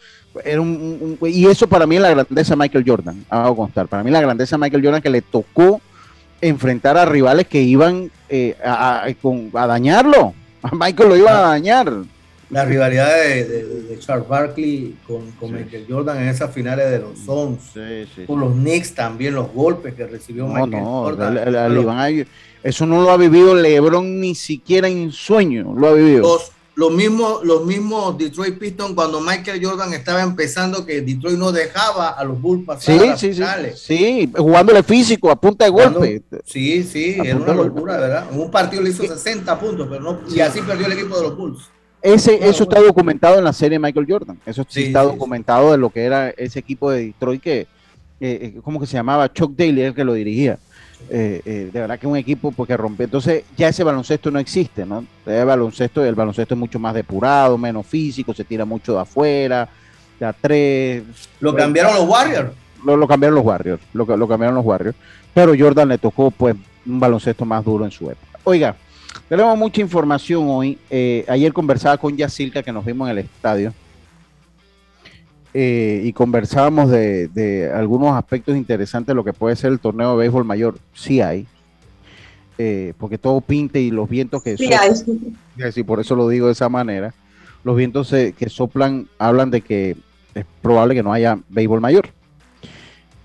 [0.44, 3.88] era un, y eso para mí es la grandeza de Michael Jordan, hago constar.
[3.88, 5.82] Para mí la grandeza de Michael Jordan que le tocó
[6.42, 9.08] enfrentar a rivales que iban eh, a,
[9.54, 10.34] dañarlo.
[10.62, 11.94] A Michael lo iban a dañar.
[12.50, 17.72] La rivalidad de, Charles Barkley con, Michael Jordan en esas finales de los Suns.
[18.28, 22.26] con los Knicks también, los golpes que recibió Michael Jordan.
[22.62, 26.24] eso no lo ha vivido LeBron ni siquiera en sueño, lo ha vivido.
[26.24, 26.52] Los
[26.90, 32.24] mismos, los mismos Detroit Pistons cuando Michael Jordan estaba empezando que Detroit no dejaba a
[32.24, 33.44] los Bulls pasar sí, sí, sí,
[33.76, 36.24] sí, jugándole físico a punta de golpe.
[36.46, 38.28] Sí, sí, era una locura, ¿verdad?
[38.32, 41.24] En un partido le hizo 60 puntos, pero no, y así perdió el equipo de
[41.24, 41.70] los Bulls.
[42.02, 44.40] Ese, eso está documentado en la serie Michael Jordan.
[44.46, 47.68] Eso sí, está documentado de lo que era ese equipo de Detroit que, eh,
[48.20, 49.32] eh, ¿cómo que se llamaba?
[49.32, 50.58] Chuck Daly, el que lo dirigía.
[51.10, 53.06] Eh, eh, de verdad que un equipo porque rompe.
[53.06, 55.06] Entonces, ya ese baloncesto no existe, ¿no?
[55.26, 59.68] El baloncesto, el baloncesto es mucho más depurado, menos físico, se tira mucho de afuera,
[60.20, 61.04] de a tres.
[61.40, 62.52] Lo cambiaron los Warriors.
[62.84, 64.96] Lo, cambiaron los Warriors, lo, lo cambiaron los Warriors.
[65.34, 68.40] Pero Jordan le tocó, pues, un baloncesto más duro en su época.
[68.44, 68.76] Oiga,
[69.30, 70.78] tenemos mucha información hoy.
[70.90, 73.74] Eh, ayer conversaba con Yacilca, que nos vimos en el estadio.
[75.54, 80.18] Eh, y conversábamos de, algunos aspectos interesantes de lo que puede ser el torneo de
[80.18, 80.80] béisbol mayor.
[80.94, 81.46] Sí hay,
[82.58, 85.84] eh, porque todo pinte y los vientos que sí hay.
[85.84, 87.14] por eso lo digo de esa manera,
[87.66, 89.98] los vientos que soplan hablan de que
[90.34, 92.08] es probable que no haya béisbol mayor.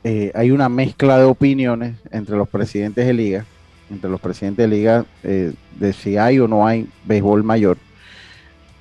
[0.02, 3.44] Eh, hay una mezcla de opiniones entre los presidentes de liga,
[3.88, 7.78] entre los presidentes de liga, de si hay o no hay béisbol mayor.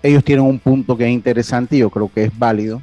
[0.02, 2.82] Ellos tienen un punto que es interesante y yo creo que es válido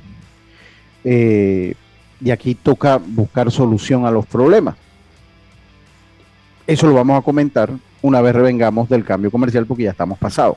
[1.04, 1.74] eh,
[2.20, 4.76] y aquí toca buscar solución a los problemas.
[6.66, 10.56] Eso lo vamos a comentar una vez revengamos del cambio comercial porque ya estamos pasados.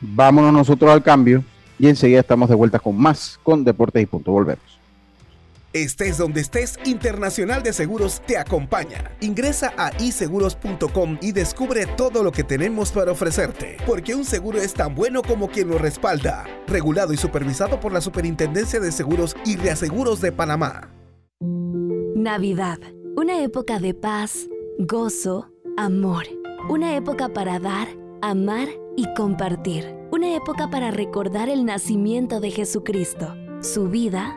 [0.00, 1.44] Vámonos nosotros al cambio
[1.78, 4.32] y enseguida estamos de vuelta con más con Deportes y Punto.
[4.32, 4.75] Volvemos.
[5.82, 9.10] Estés donde estés, Internacional de Seguros te acompaña.
[9.20, 14.72] Ingresa a iseguros.com y descubre todo lo que tenemos para ofrecerte, porque un seguro es
[14.72, 16.44] tan bueno como quien lo respalda.
[16.66, 20.90] Regulado y supervisado por la Superintendencia de Seguros y Reaseguros de Panamá.
[21.40, 22.78] Navidad,
[23.16, 26.24] una época de paz, gozo, amor,
[26.70, 27.88] una época para dar,
[28.22, 34.36] amar y compartir una época para recordar el nacimiento de Jesucristo, su vida,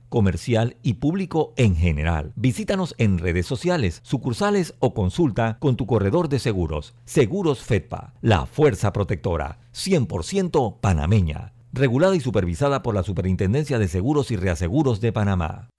[0.11, 2.33] comercial y público en general.
[2.35, 6.93] Visítanos en redes sociales, sucursales o consulta con tu corredor de seguros.
[7.05, 14.31] Seguros Fedpa, la fuerza protectora, 100% panameña, regulada y supervisada por la Superintendencia de Seguros
[14.31, 15.69] y Reaseguros de Panamá.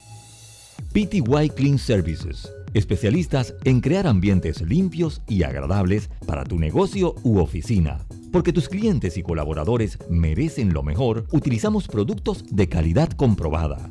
[0.92, 7.99] PTY Clean Services, especialistas en crear ambientes limpios y agradables para tu negocio u oficina.
[8.33, 13.90] Porque tus clientes y colaboradores merecen lo mejor, utilizamos productos de calidad comprobada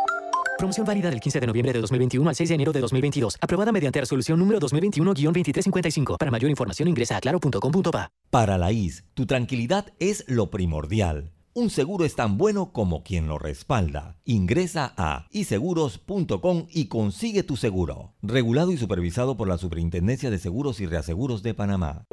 [0.61, 3.35] Promoción válida del 15 de noviembre de 2021 al 6 de enero de 2022.
[3.41, 6.19] Aprobada mediante resolución número 2021-2355.
[6.19, 8.11] Para mayor información ingresa a claro.com.pa.
[8.29, 11.31] Para la IS, tu tranquilidad es lo primordial.
[11.55, 14.19] Un seguro es tan bueno como quien lo respalda.
[14.23, 18.13] Ingresa a iseguros.com y consigue tu seguro.
[18.21, 22.05] Regulado y supervisado por la Superintendencia de Seguros y Reaseguros de Panamá.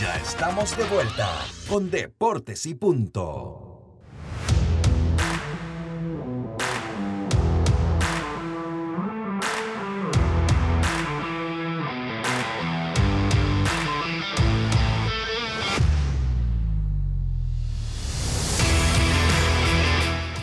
[0.00, 1.28] Ya estamos de vuelta
[1.68, 3.71] con Deportes y Punto.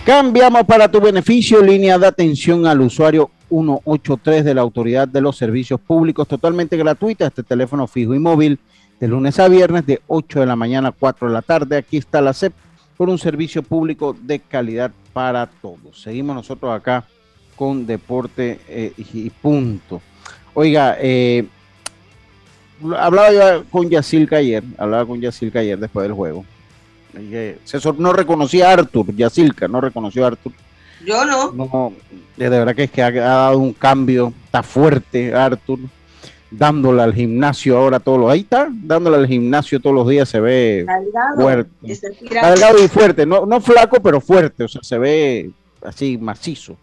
[0.05, 5.37] Cambiamos para tu beneficio línea de atención al usuario 183 de la Autoridad de los
[5.37, 8.59] Servicios Públicos, totalmente gratuita, este teléfono fijo y móvil,
[8.99, 11.77] de lunes a viernes, de 8 de la mañana a 4 de la tarde.
[11.77, 12.53] Aquí está la CEP
[12.97, 16.01] por un servicio público de calidad para todos.
[16.01, 17.05] Seguimos nosotros acá
[17.55, 20.01] con deporte eh, y punto.
[20.53, 21.45] Oiga, eh,
[22.97, 26.45] hablaba yo con Yacilca ayer, hablaba con Yacilca ayer después del juego.
[27.97, 30.53] No reconocía a Arthur, Yacilca no reconoció a Arthur
[31.05, 31.51] yo no.
[31.51, 31.93] No,
[32.35, 35.79] de verdad que es que ha, dado un cambio, está fuerte Arthur,
[36.51, 40.39] dándole al gimnasio ahora todos los, ahí está, dándole al gimnasio todos los días, se
[40.39, 40.85] ve
[41.35, 41.71] fuerte.
[42.29, 45.51] Delgado y fuerte, no, no flaco, pero fuerte, o sea, se ve
[45.83, 46.77] así macizo.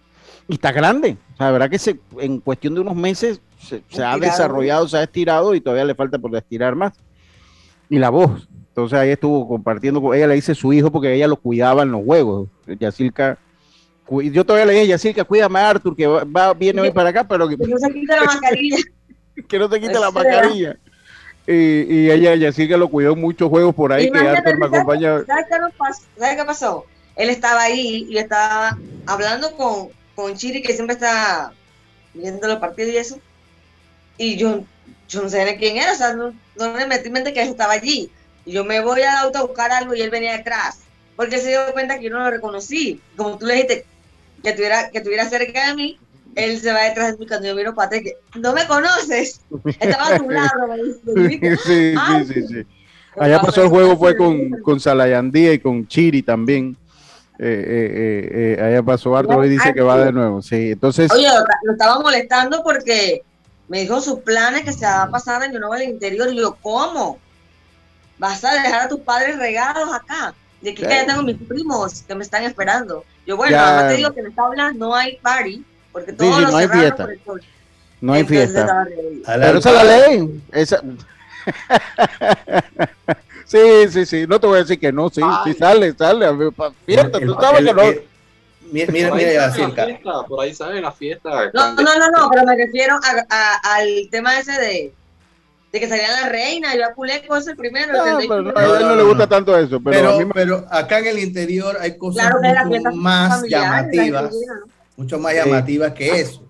[0.48, 3.82] Y está grande, o sea, la verdad que se, en cuestión de unos meses se,
[3.88, 6.94] se ha desarrollado, se ha estirado y todavía le falta por estirar más.
[7.90, 11.26] Y la voz, entonces ahí estuvo compartiendo con ella, le dice su hijo porque ella
[11.26, 12.50] lo cuidaba en los juegos.
[12.66, 13.38] Yacilca
[14.08, 17.48] yo todavía le dije, Yacirca, cuídame a Arthur, que va, viene hoy para acá, pero
[17.48, 18.76] que, no se quite la mascarilla.
[19.48, 20.76] que no se quite la mascarilla.
[21.46, 25.24] Y, y ella, Yacirca, lo cuidó en muchos juegos por ahí, que Arthur me acompaña.
[25.24, 26.84] ¿Sabes qué, pasó?
[27.16, 31.52] Él estaba ahí y estaba hablando con, con Chiri, que siempre está
[32.12, 33.18] viendo los partidos y eso.
[34.18, 34.64] Y yo,
[35.08, 37.48] yo no sé quién era, o sea, no, no me metí en mente que él
[37.48, 38.10] estaba allí.
[38.46, 40.78] Y yo me voy al auto a buscar algo y él venía detrás.
[41.16, 43.00] Porque se dio cuenta que yo no lo reconocí.
[43.16, 43.84] Como tú le dijiste,
[44.42, 45.98] que tuviera, que tuviera cerca de mí,
[46.36, 49.40] él se va detrás de mí cuando yo miro para que no me conoces,
[49.80, 50.48] estaba a tu lado.
[51.16, 51.94] sí, sí,
[52.26, 52.66] sí, sí.
[53.18, 56.76] Allá pasó el juego fue con, con Salayandía y con Chiri también.
[57.38, 60.42] Eh, eh, eh, allá pasó Arthur y dice que va de nuevo.
[60.42, 61.10] Sí, entonces.
[61.10, 61.28] Oye,
[61.62, 63.22] lo, estaba molestando porque
[63.68, 66.28] me dijo sus planes que se va a pasar en nuevo al interior.
[66.32, 67.18] Y yo, ¿cómo?
[68.18, 70.34] ¿Vas a dejar a tus padres regados acá?
[70.60, 73.04] De que ya tengo mis primos que me están esperando.
[73.26, 76.44] Yo, bueno, además te digo que en esta aula no hay party, porque todos sí,
[76.44, 77.08] sí, no hay fiesta.
[78.00, 78.86] No hay fiesta.
[79.26, 80.42] Pero esa es la ley.
[80.52, 80.82] Esa...
[83.44, 83.58] sí,
[83.90, 84.26] sí, sí.
[84.26, 86.26] No te voy a decir que no, sí, sí sale, sale.
[86.84, 87.82] Fiesta, tú sabes que no.
[88.72, 89.52] Mira, mira, mira,
[90.26, 91.50] Por ahí sale la fiesta.
[91.54, 94.92] No, no, no, no, pero me refiero a, a, al tema ese de
[95.72, 97.92] de que salía la reina, yo a Culeco es el primero.
[97.92, 99.80] No, pero a él no, le gusta tanto eso.
[99.82, 102.32] Pero, pero, acá en el interior hay cosas
[102.66, 104.34] mucho más llamativas,
[104.96, 106.46] mucho más llamativas que eso.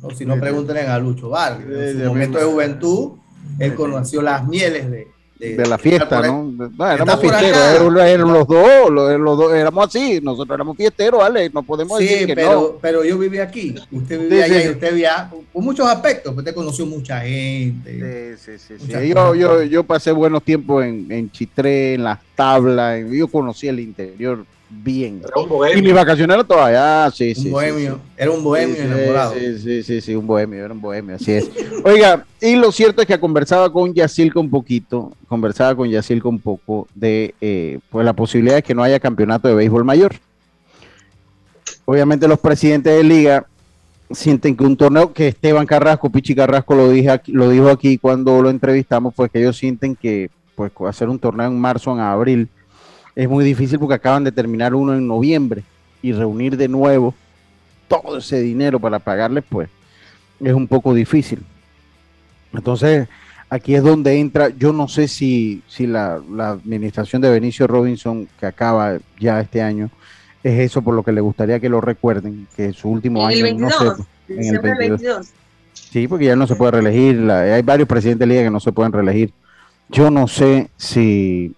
[0.00, 0.10] ¿no?
[0.10, 1.66] Si no, pregúntenle a Lucho Vargas.
[1.68, 3.12] En su momento de juventud,
[3.58, 6.52] él conoció las mieles de, de, la fiesta, ¿no?
[6.90, 11.48] Éramos fiesteros, eran los dos, los, dos, éramos así, nosotros éramos fiesteros, ¿vale?
[11.50, 12.78] No podemos decir que pero, no.
[12.80, 16.86] pero yo viví aquí, usted vivía allá y usted vivía con muchos aspectos, usted conoció
[16.86, 18.36] mucha gente.
[18.36, 19.08] Sí, sí, sí.
[19.08, 23.78] Yo, yo, yo, pasé buenos tiempos en, en Chitré, en las tablas, yo conocí el
[23.80, 25.22] interior bien.
[25.74, 27.46] Y mis vacaciones eran todavía, sí, sí.
[27.46, 29.34] Un bohemio, era un bohemio enamorado.
[29.34, 31.50] Sí, sí, sí, sí, un bohemio, era un bohemio, así es.
[31.84, 36.38] Oiga, y lo cierto es que conversaba con Yacilca un poquito, conversaba con Yacilca un
[36.38, 40.14] poco de eh, pues la posibilidad de que no haya campeonato de béisbol mayor.
[41.84, 43.46] Obviamente los presidentes de liga
[44.10, 48.42] sienten que un torneo que Esteban Carrasco, Pichi Carrasco lo, dije lo dijo aquí cuando
[48.42, 52.48] lo entrevistamos, pues que ellos sienten que pues hacer un torneo en marzo, en abril,
[53.18, 55.64] es muy difícil porque acaban de terminar uno en noviembre
[56.00, 57.12] y reunir de nuevo
[57.88, 59.68] todo ese dinero para pagarles, pues
[60.38, 61.40] es un poco difícil.
[62.52, 63.08] Entonces,
[63.50, 68.46] aquí es donde entra, yo no sé si, si la, administración de Benicio Robinson, que
[68.46, 69.90] acaba ya este año,
[70.44, 73.68] es eso por lo que le gustaría que lo recuerden, que su último año no
[73.68, 73.84] sé,
[74.28, 75.32] en el 22.
[75.72, 78.70] Sí, porque ya no se puede reelegir, hay varios presidentes de liga que no se
[78.70, 79.32] pueden reelegir.
[79.88, 81.56] Yo no sé si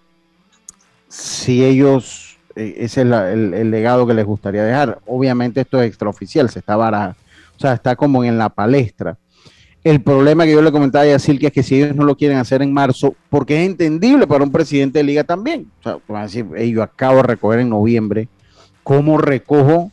[1.10, 5.00] si ellos, eh, ese es el, legado que les gustaría dejar.
[5.06, 7.16] Obviamente esto es extraoficial, se está baraja,
[7.56, 9.18] o sea, está como en la palestra.
[9.82, 12.16] El problema que yo le comentaba a Yacil, que es que si ellos no lo
[12.16, 15.70] quieren hacer en marzo, porque es entendible para un presidente de liga también.
[15.80, 18.28] O sea, van a decir, yo acabo de recoger en noviembre,
[18.84, 19.90] ¿cómo recojo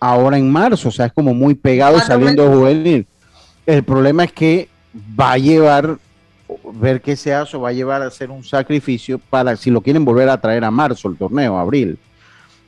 [0.00, 0.88] ahora en marzo?
[0.88, 3.06] O sea, es como muy pegado saliendo de juvenil.
[3.66, 4.68] El problema es que
[5.18, 5.98] va a llevar
[6.74, 10.04] ver qué se hace va a llevar a hacer un sacrificio para si lo quieren
[10.04, 11.98] volver a traer a marzo el torneo, abril.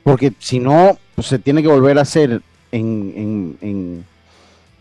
[0.03, 4.05] Porque si no, pues se tiene que volver a hacer en, en,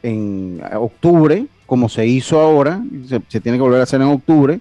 [0.03, 4.61] en, octubre, como se hizo ahora, se, tiene que volver a hacer en octubre,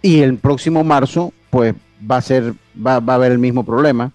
[0.00, 1.74] y el próximo marzo, pues
[2.10, 4.12] va a ser, va, va a haber el mismo problema.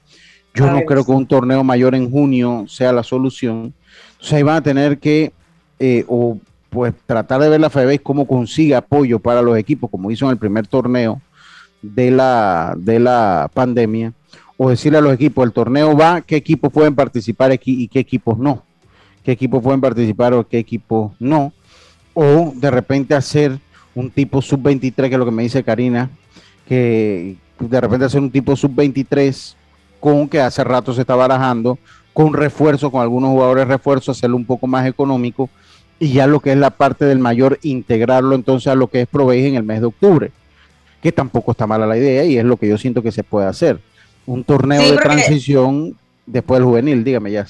[0.53, 3.73] Yo no creo que un torneo mayor en junio sea la solución.
[4.13, 5.31] Entonces ahí van a tener que
[5.79, 6.37] eh, o
[6.69, 10.31] pues tratar de ver la FEBES cómo consigue apoyo para los equipos, como hizo en
[10.31, 11.21] el primer torneo
[11.81, 14.13] de la, de la pandemia,
[14.57, 17.99] o decirle a los equipos, el torneo va, qué equipos pueden participar aquí y qué
[17.99, 18.63] equipos no,
[19.23, 21.53] qué equipos pueden participar o qué equipos no,
[22.13, 23.57] o de repente hacer
[23.95, 26.09] un tipo sub-23, que es lo que me dice Karina,
[26.67, 29.55] que de repente hacer un tipo sub-23
[29.99, 31.79] con que hace rato se está barajando,
[32.13, 35.49] con refuerzo, con algunos jugadores refuerzo, hacerlo un poco más económico
[35.99, 39.07] y ya lo que es la parte del mayor, integrarlo entonces a lo que es
[39.07, 40.31] Proveis en el mes de octubre,
[41.01, 43.47] que tampoco está mala la idea y es lo que yo siento que se puede
[43.47, 43.79] hacer.
[44.25, 47.45] Un torneo de transición después del juvenil, dígame ya.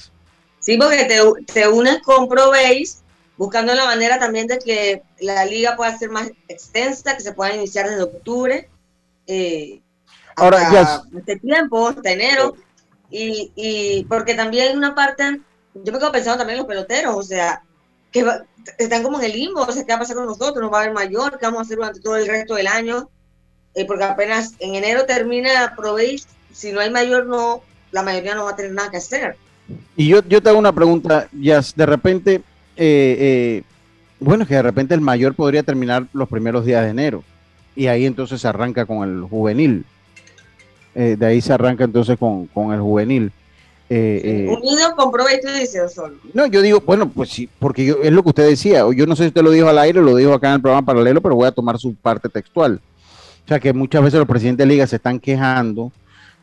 [0.58, 1.20] Sí, porque te,
[1.52, 3.02] te unes con Proveis
[3.36, 7.54] buscando la manera también de que la liga pueda ser más extensa, que se pueda
[7.54, 8.68] iniciar desde octubre.
[9.26, 9.80] Eh,
[10.36, 11.02] Ahora ya.
[11.16, 12.54] Este tiempo, hasta enero.
[13.10, 15.40] Y, y porque también una parte,
[15.74, 17.62] yo me quedo pensando también en los peloteros, o sea,
[18.10, 18.26] que
[18.78, 20.56] están como en el limbo, o sea, ¿qué va a pasar con nosotros?
[20.60, 21.38] ¿No va a haber mayor?
[21.38, 23.08] ¿Qué vamos a hacer durante todo el resto del año?
[23.74, 28.44] Eh, porque apenas en enero termina Proveis, si no hay mayor, no, la mayoría no
[28.44, 29.36] va a tener nada que hacer.
[29.96, 32.42] Y yo, yo te hago una pregunta, ya de repente, eh,
[32.76, 33.62] eh,
[34.18, 37.22] bueno, que de repente el mayor podría terminar los primeros días de enero,
[37.76, 39.84] y ahí entonces se arranca con el juvenil.
[40.94, 43.32] de ahí se arranca entonces con, con el juvenil.
[43.92, 46.14] Eh, eh, Unido con provecho y solo.
[46.32, 48.84] No, yo digo, bueno, pues sí, porque yo, es lo que usted decía.
[48.94, 50.60] Yo no sé si usted lo dijo al aire o lo dijo acá en el
[50.60, 52.80] programa paralelo, pero voy a tomar su parte textual.
[53.44, 55.90] O sea, que muchas veces los presidentes de liga se están quejando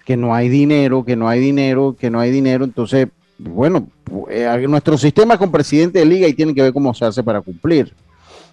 [0.04, 2.66] que no hay dinero, que no hay dinero, que no hay dinero.
[2.66, 3.88] Entonces, bueno,
[4.30, 7.39] eh, nuestro sistema con presidente de liga y tiene que ver cómo se hace para
[7.39, 7.93] cumplir.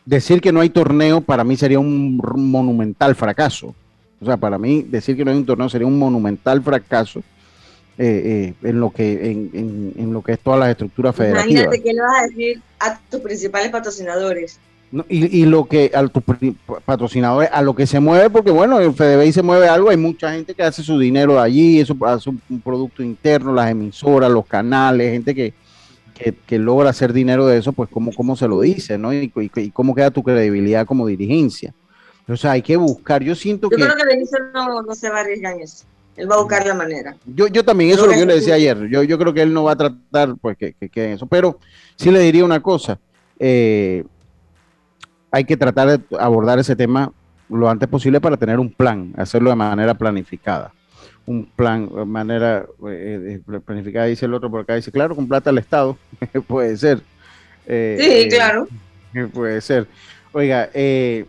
[0.05, 3.74] Decir que no hay torneo para mí sería un monumental fracaso.
[4.20, 7.24] O sea, para mí decir que no hay un torneo sería un monumental fracaso
[7.97, 11.49] eh, eh, en lo que en, lo que es todas las estructuras federativas.
[11.49, 14.59] Imagínate qué le vas a decir a tus principales patrocinadores.
[15.09, 16.22] y, lo que a tus
[16.84, 20.32] patrocinadores, a lo que se mueve, porque bueno, en FedeBay se mueve algo, hay mucha
[20.32, 25.12] gente que hace su dinero allí, eso hace un, producto interno, las emisoras, los canales,
[25.12, 25.55] gente que,
[26.47, 29.12] que, logra hacer dinero de eso, pues cómo, cómo se lo dice, ¿no?
[29.12, 29.30] Y,
[29.72, 31.72] cómo queda tu credibilidad como dirigencia.
[32.26, 33.78] O sea, hay que buscar, yo siento que...
[33.78, 35.84] Yo creo que Benicio no, no se va a arriesgar en eso.
[36.16, 37.16] Él va a buscar la manera.
[37.26, 38.88] Yo, yo también, eso es lo que yo le decía ayer.
[38.88, 41.26] Yo, yo creo que él no va a tratar pues que, que, eso.
[41.26, 41.58] Pero
[41.96, 42.98] sí le diría una cosa.
[43.38, 44.04] Eh,
[45.30, 47.12] hay que tratar de abordar ese tema
[47.48, 50.72] lo antes posible para tener un plan, hacerlo de manera planificada.
[51.26, 55.26] Un plan, de manera eh, eh, planificada, dice el otro por acá, dice, claro, con
[55.26, 55.96] plata al Estado,
[56.46, 57.00] puede ser.
[57.66, 58.68] sí, claro.
[59.32, 59.86] Puede ser.
[60.32, 61.24] Oiga, y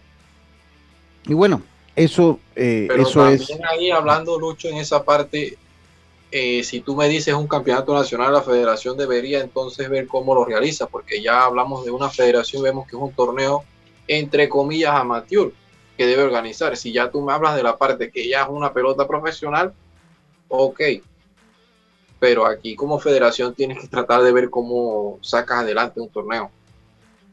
[1.27, 1.61] bueno,
[1.95, 5.57] eso, eh, Pero eso también ahí hablando, Lucho, en esa parte,
[6.31, 10.43] eh, si tú me dices un campeonato nacional, la federación debería entonces ver cómo lo
[10.43, 13.63] realiza, porque ya hablamos de una federación, vemos que es un torneo
[14.07, 15.51] entre comillas amateur
[15.97, 16.75] que debe organizar.
[16.75, 19.73] Si ya tú me hablas de la parte que ya es una pelota profesional,
[20.49, 20.81] ok.
[22.19, 26.51] Pero aquí como federación tienes que tratar de ver cómo sacas adelante un torneo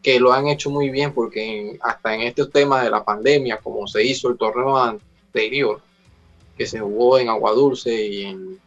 [0.02, 3.86] que lo han hecho muy bien porque hasta en este tema de la pandemia, como
[3.86, 5.80] se hizo el torneo anterior,
[6.58, 8.58] que se jugó en Agua Dulce y en,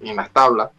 [0.00, 0.70] las tablas,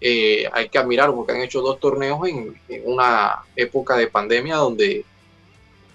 [0.00, 5.04] eh, hay que admirar porque han hecho dos torneos en, una época de pandemia donde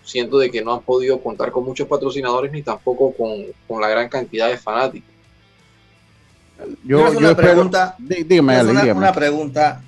[0.04, 4.10] siento de que no han podido contar con muchos patrocinadores ni tampoco con, la gran
[4.10, 5.10] cantidad de fanáticos.
[6.84, 9.82] Yo, yo una pregunta, dígame, una, una, pregunta,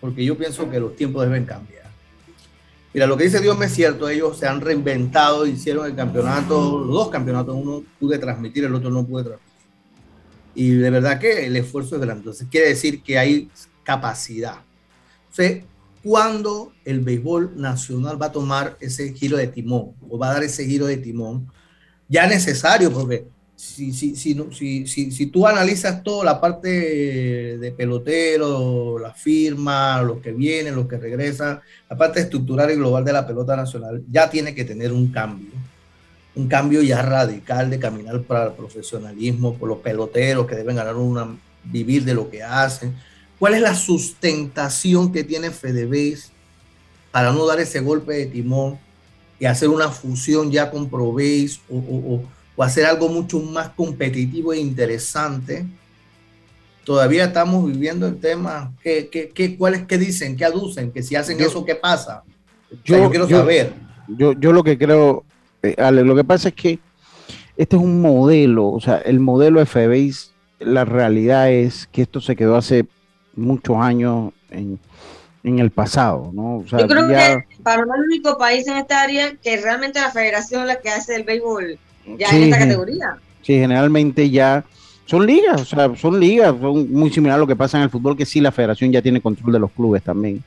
[0.00, 1.87] porque yo pienso que los tiempos deben cambiar.
[2.94, 6.78] Mira, lo que dice Dios me es cierto, ellos se han reinventado, hicieron el campeonato,
[6.78, 9.48] los dos campeonatos, uno pude transmitir, el otro no pude transmitir.
[10.54, 12.22] Y de verdad que el esfuerzo es grande.
[12.22, 13.50] Entonces, quiere decir que hay
[13.84, 14.56] capacidad.
[15.30, 15.64] Entonces,
[16.02, 20.42] ¿cuándo el béisbol nacional va a tomar ese giro de timón o va a dar
[20.42, 21.46] ese giro de timón
[22.08, 22.90] ya necesario?
[22.90, 23.28] Porque
[23.58, 30.20] si, si, si, si, si tú analizas toda la parte de pelotero, la firma, los
[30.20, 34.30] que vienen, los que regresan, la parte estructural y global de la pelota nacional, ya
[34.30, 35.50] tiene que tener un cambio.
[36.36, 40.94] Un cambio ya radical de caminar para el profesionalismo, por los peloteros que deben ganar
[40.94, 42.94] una, vivir de lo que hacen.
[43.40, 46.30] ¿Cuál es la sustentación que tiene FedeBase
[47.10, 48.78] para no dar ese golpe de timón
[49.40, 54.52] y hacer una fusión ya con ProBase o, o o hacer algo mucho más competitivo
[54.52, 55.64] e interesante.
[56.84, 58.72] Todavía estamos viviendo el tema.
[58.82, 60.36] ¿Qué, qué, qué, ¿Cuáles que dicen?
[60.36, 60.90] ¿Qué aducen?
[60.90, 62.22] Que si hacen eso, ¿qué pasa?
[62.84, 63.72] Yo, quiero saber.
[64.08, 65.24] Yo, yo lo que creo,
[65.62, 66.78] eh, Ale, lo que pasa es que
[67.56, 72.36] este es un modelo, o sea, el modelo FBIS, la realidad es que esto se
[72.36, 72.86] quedó hace
[73.34, 74.78] muchos años en,
[75.42, 76.64] en el pasado, ¿no?
[76.64, 80.68] Yo creo que para el único país en esta área que realmente la federación es
[80.68, 81.78] la que hace el béisbol
[82.16, 83.16] ya en esta categoría.
[83.42, 84.64] Sí, generalmente ya
[85.06, 87.90] Son ligas, o sea, son ligas, son muy similar a lo que pasa en el
[87.90, 90.44] fútbol, que sí la federación ya tiene control de los clubes también.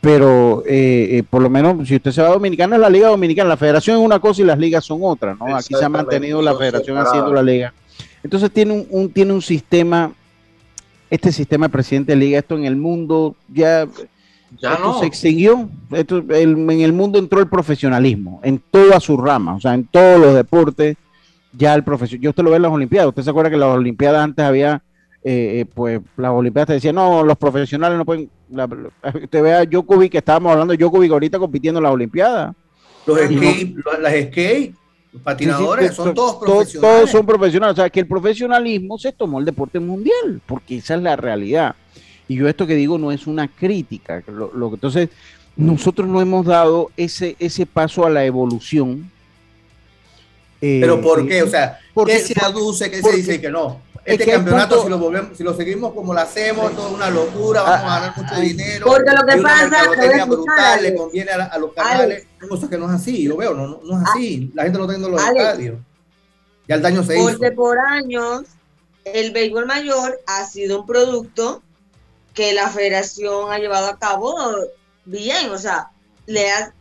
[0.00, 3.06] Pero eh, eh, por lo menos, si usted se va a Dominicana, es la Liga
[3.06, 3.50] Dominicana.
[3.50, 5.56] La federación es una cosa y las ligas son otra, ¿no?
[5.56, 7.72] Aquí se ha mantenido la federación haciendo la liga.
[8.24, 10.12] Entonces tiene un, tiene un sistema,
[11.08, 13.86] este sistema de presidente de liga, esto en el mundo ya,
[14.60, 14.98] ya no.
[14.98, 15.68] se extinguió.
[15.90, 20.20] Esto, en el mundo entró el profesionalismo, en todas sus ramas, o sea, en todos
[20.20, 20.96] los deportes
[21.52, 23.60] ya el profesor, yo usted lo ve en las Olimpiadas, usted se acuerda que en
[23.60, 24.82] las Olimpiadas antes había,
[25.22, 28.30] eh, eh, pues las Olimpiadas te decían, no, los profesionales no pueden,
[29.22, 32.54] usted ve a Djokovic, que estábamos hablando de Djokovic ahorita compitiendo en las Olimpiadas.
[33.06, 34.74] Los skate, las skate,
[35.12, 36.80] los patinadores, son todos profesionales.
[36.80, 40.94] Todos son profesionales, o sea, que el profesionalismo se tomó el deporte mundial, porque esa
[40.94, 41.74] es la realidad.
[42.28, 45.10] Y yo esto que digo no es una crítica, lo, lo, entonces
[45.56, 49.10] nosotros no hemos dado ese, ese paso a la evolución
[50.62, 51.42] ¿Pero por eh, qué?
[51.42, 52.88] O sea, ¿qué se aduce?
[52.88, 53.80] ¿Qué se dice que no?
[54.04, 57.62] Este campeonato, si, lo volvemos, si lo seguimos como lo hacemos, todo es una locura,
[57.62, 58.86] vamos a ganar mucho dinero.
[58.86, 63.24] Porque lo que pasa brutal, le conviene a, los canales, cosas que no es así,
[63.24, 64.52] yo veo, no, no, es así.
[64.54, 65.78] La gente no está en los estadios.
[66.68, 67.28] Ya el daño se hizo.
[67.28, 68.42] Porque por años
[69.04, 71.60] el béisbol mayor ha sido un producto
[72.34, 74.36] que la federación ha llevado a cabo
[75.04, 75.90] bien, o sea,
[76.26, 76.74] le ha,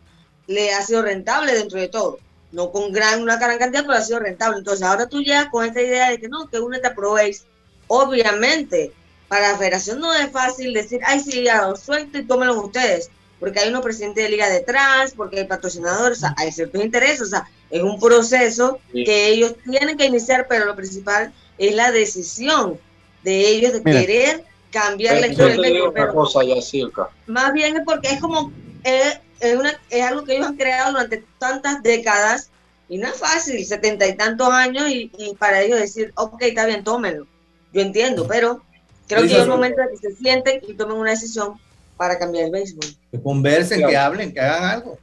[0.48, 2.20] le ha sido rentable dentro de todo
[2.52, 4.58] no con gran, una gran cantidad, pero ha sido rentable.
[4.58, 7.46] Entonces, ahora tú llegas con esta idea de que no, que uno te aprobéis.
[7.88, 8.92] Obviamente,
[9.28, 13.10] para la federación no es fácil decir, ay, sí, ya lo suelto y tómenlo ustedes,
[13.40, 17.22] porque hay unos presidentes de liga detrás, porque hay patrocinadores, o sea, hay ciertos intereses,
[17.22, 21.92] o sea, es un proceso que ellos tienen que iniciar, pero lo principal es la
[21.92, 22.80] decisión
[23.24, 25.84] de ellos de querer cambiar la historia del
[27.28, 28.52] Más bien es porque es como,
[28.84, 32.50] eh, es, una, es algo que ellos han creado durante tantas décadas
[32.90, 36.84] y no es fácil, setenta y tantos años y, para ellos decir, ok, está bien,
[36.84, 37.28] tómenlo.
[37.74, 38.62] Yo entiendo, pero
[39.08, 41.58] creo que es el momento de que se sienten y tomen una decisión
[41.96, 42.86] para cambiar el béisbol.
[43.12, 44.98] Que conversen, que hablen, que hagan algo.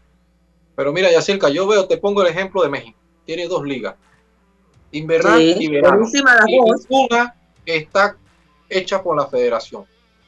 [0.76, 2.98] Pero mira, Yacirca, yo veo, te pongo el ejemplo de México.
[3.24, 3.94] Tiene dos ligas.
[4.92, 6.06] Invernal y verano.
[6.46, 6.58] Y
[6.88, 8.16] una está
[8.68, 9.84] hecha por la federación.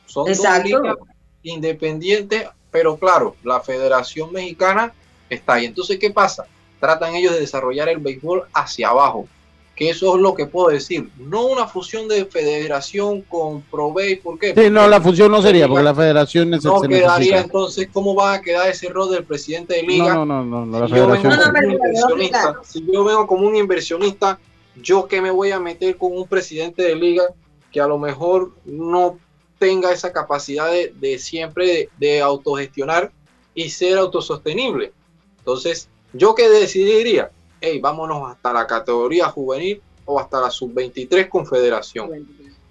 [0.06, 0.96] Son dos ligas
[1.42, 4.92] independientes pero claro, la Federación Mexicana
[5.28, 5.66] está ahí.
[5.66, 6.46] Entonces, ¿qué pasa?
[6.78, 9.26] Tratan ellos de desarrollar el béisbol hacia abajo.
[9.74, 11.08] Que eso es lo que puedo decir.
[11.16, 14.54] No una fusión de federación con Provey, ¿por qué?
[14.54, 18.42] Sí, no, la fusión no sería, porque la federación No quedaría entonces, ¿cómo va a
[18.42, 20.14] quedar ese rol del presidente de liga?
[20.14, 21.32] No, no, no, no, la si federación.
[21.32, 24.38] Yo vengo si yo vengo como un inversionista,
[24.76, 27.24] yo que me voy a meter con un presidente de liga
[27.70, 29.18] que a lo mejor no
[29.58, 33.12] tenga esa capacidad de, siempre de, autogestionar
[33.54, 34.92] y ser autosostenible.
[35.38, 42.26] Entonces, yo que decidiría, hey, vámonos hasta la categoría juvenil o hasta la sub-23 confederación.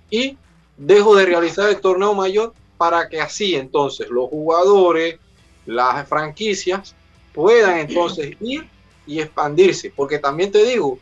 [0.09, 0.37] Y
[0.77, 5.19] dejo de realizar el torneo mayor para que así entonces los jugadores,
[5.65, 6.95] las franquicias
[7.33, 8.67] puedan entonces ir
[9.05, 9.93] y expandirse.
[9.95, 10.97] Porque también te digo,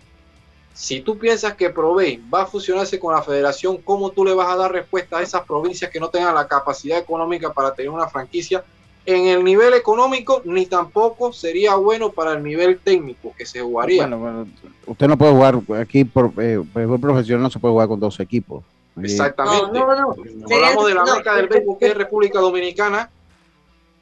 [0.77, 4.47] si tú piensas que Provey va a fusionarse con la federación, ¿cómo tú le vas
[4.47, 8.07] a dar respuesta a esas provincias que no tengan la capacidad económica para tener una
[8.07, 8.63] franquicia?
[9.03, 14.05] En el nivel económico, ni tampoco sería bueno para el nivel técnico que se jugaría.
[14.05, 14.45] Bueno,
[14.85, 16.63] usted no puede jugar aquí, por eh,
[17.01, 18.63] profesional no se puede jugar con dos equipos.
[19.01, 19.79] Exactamente.
[19.79, 23.09] Hablamos de la marca del béisbol que es República Dominicana,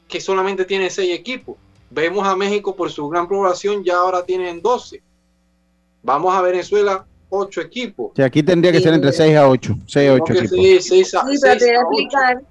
[0.10, 1.56] que solamente tiene seis equipos.
[1.90, 5.05] Vemos a México por su gran población, ya ahora tienen 12
[6.06, 8.12] Vamos a Venezuela, ocho equipos.
[8.16, 9.76] Sí, aquí tendría que ser entre 6 a 8.
[9.88, 10.50] 6 a 8 equipos.
[10.52, 12.42] Sí, seis a, sí pero te voy a explicar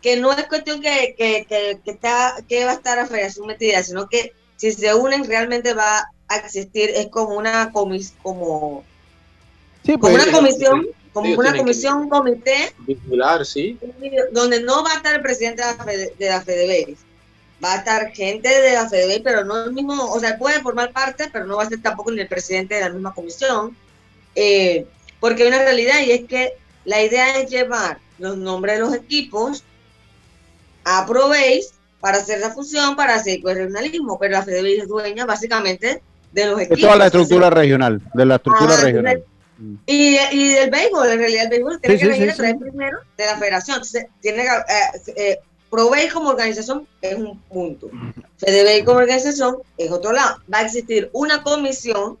[0.00, 3.46] que no es cuestión que, que, que, que, está, que va a estar la federación
[3.46, 8.84] metida, sino que si se unen realmente va a existir, es como una comisión, como,
[9.84, 12.72] sí, pues, como una comisión, como una comisión, un comité.
[12.78, 13.78] Vincular, sí.
[14.32, 16.40] Donde no va a estar el presidente de la, Fede, de la
[17.62, 20.92] va a estar gente de la FEDEBEI, pero no el mismo, o sea, puede formar
[20.92, 23.76] parte, pero no va a ser tampoco ni el presidente de la misma comisión,
[24.34, 24.86] eh,
[25.20, 26.52] porque hay una realidad y es que
[26.84, 29.64] la idea es llevar los nombres de los equipos
[30.84, 35.24] a Proveis para hacer la fusión, para hacer el regionalismo, pero la FEDEBEI es dueña
[35.24, 36.02] básicamente
[36.32, 36.76] de los equipos.
[36.76, 39.24] De toda la estructura regional, de la estructura regional.
[39.86, 43.24] Y, y, del béisbol, en realidad el béisbol tiene que venir a traer primero de
[43.24, 43.76] la federación.
[43.76, 45.38] Entonces, tiene que, eh, eh,
[45.70, 47.90] Provey como organización es un punto.
[48.38, 50.40] FedeBay como organización es otro lado.
[50.52, 52.18] Va a existir una comisión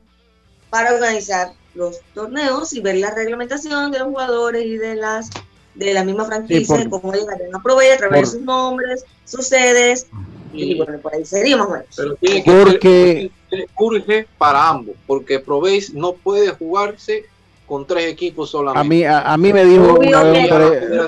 [0.70, 5.30] para organizar los torneos y ver la reglamentación de los jugadores y de las
[5.74, 9.46] de la misma franquicia, sí, cómo llegarían a Provey a través de sus nombres, sus
[9.46, 10.06] sedes,
[10.52, 11.68] y, bueno, por ahí seríamos.
[11.94, 13.30] Pero tiene que porque
[13.78, 17.26] urge para ambos, porque Provey no puede jugarse
[17.66, 18.80] con tres equipos solamente.
[18.80, 20.52] A mí, a, mí me dijo obvio, una vez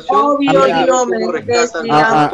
[0.09, 0.65] obvio,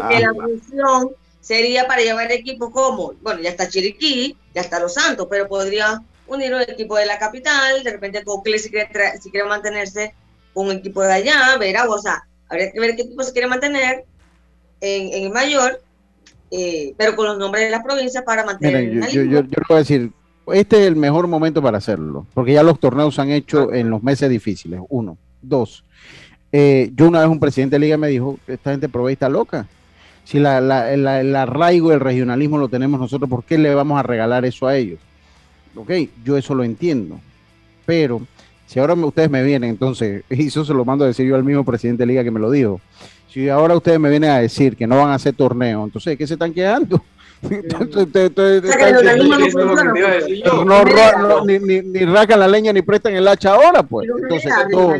[0.08, 1.10] que la función
[1.40, 6.02] sería para llevar equipos como, bueno, ya está Chiriquí, ya está Los Santos, pero podría
[6.26, 8.88] unir un equipo de la capital, de repente Cocle si quiere,
[9.20, 10.14] si quiere mantenerse
[10.54, 14.04] un equipo de allá, verá, o sea, habría que ver qué equipo se quiere mantener
[14.80, 15.82] en, en el mayor,
[16.50, 18.88] eh, pero con los nombres de las provincias para mantener.
[18.88, 20.10] Miren, yo, yo, yo, voy a decir,
[20.52, 23.90] este es el mejor momento para hacerlo, porque ya los torneos se han hecho en
[23.90, 24.80] los meses difíciles.
[24.88, 25.16] Uno.
[25.40, 25.84] Dos.
[26.52, 29.66] Eh, yo una vez un presidente de liga me dijo, esta gente provee está loca
[30.24, 34.02] si la, la, el arraigo del regionalismo lo tenemos nosotros, ¿por qué le vamos a
[34.02, 34.98] regalar eso a ellos?
[35.76, 35.90] Ok,
[36.24, 37.20] yo eso lo entiendo,
[37.84, 38.22] pero
[38.66, 41.44] si ahora ustedes me vienen, entonces, y eso se lo mando a decir yo al
[41.44, 42.80] mismo presidente de liga que me lo dijo,
[43.28, 46.26] si ahora ustedes me vienen a decir que no van a hacer torneo, entonces, ¿qué
[46.26, 47.04] se están quedando?
[50.64, 54.08] No, ni, racan la leña ni prestan el hacha ahora, pues.
[54.08, 54.94] Entonces, dos,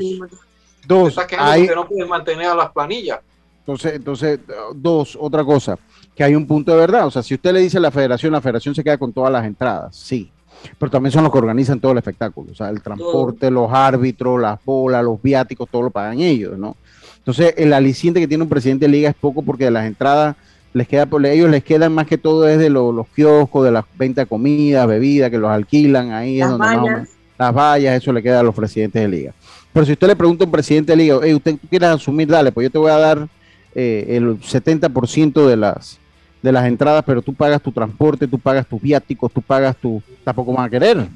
[0.87, 3.21] dos, ahí, no pueden mantener a las planillas.
[3.61, 4.41] Entonces, entonces,
[4.75, 5.79] dos, otra cosa,
[6.15, 7.07] que hay un punto de verdad.
[7.07, 9.33] O sea, si usted le dice a la federación, la federación se queda con todas
[9.33, 10.31] las entradas, sí.
[10.79, 12.53] Pero también son los que organizan todo el espectáculo.
[12.53, 16.77] O sea, el transporte, los árbitros, las bolas, los viáticos, todo lo pagan ellos, ¿no?
[17.19, 20.37] Entonces, el aliciente que tiene un presidente de liga es poco porque de las entradas
[20.75, 23.85] les queda, por ellos les quedan más que todo desde los, los kioscos, de las
[23.97, 26.39] ventas de comida, bebida, que los alquilan ahí.
[26.39, 27.09] Las vallas.
[27.39, 29.33] las vallas, eso le queda a los presidentes de liga.
[29.73, 32.51] Pero si usted le pregunta a un presidente de liga, hey, usted quiere asumir, dale,
[32.51, 33.29] pues yo te voy a dar
[33.75, 35.99] eh, el 70% de las,
[36.43, 40.03] de las entradas, pero tú pagas tu transporte, tú pagas tus viáticos, tú pagas tu...
[40.25, 41.07] Tampoco van a querer.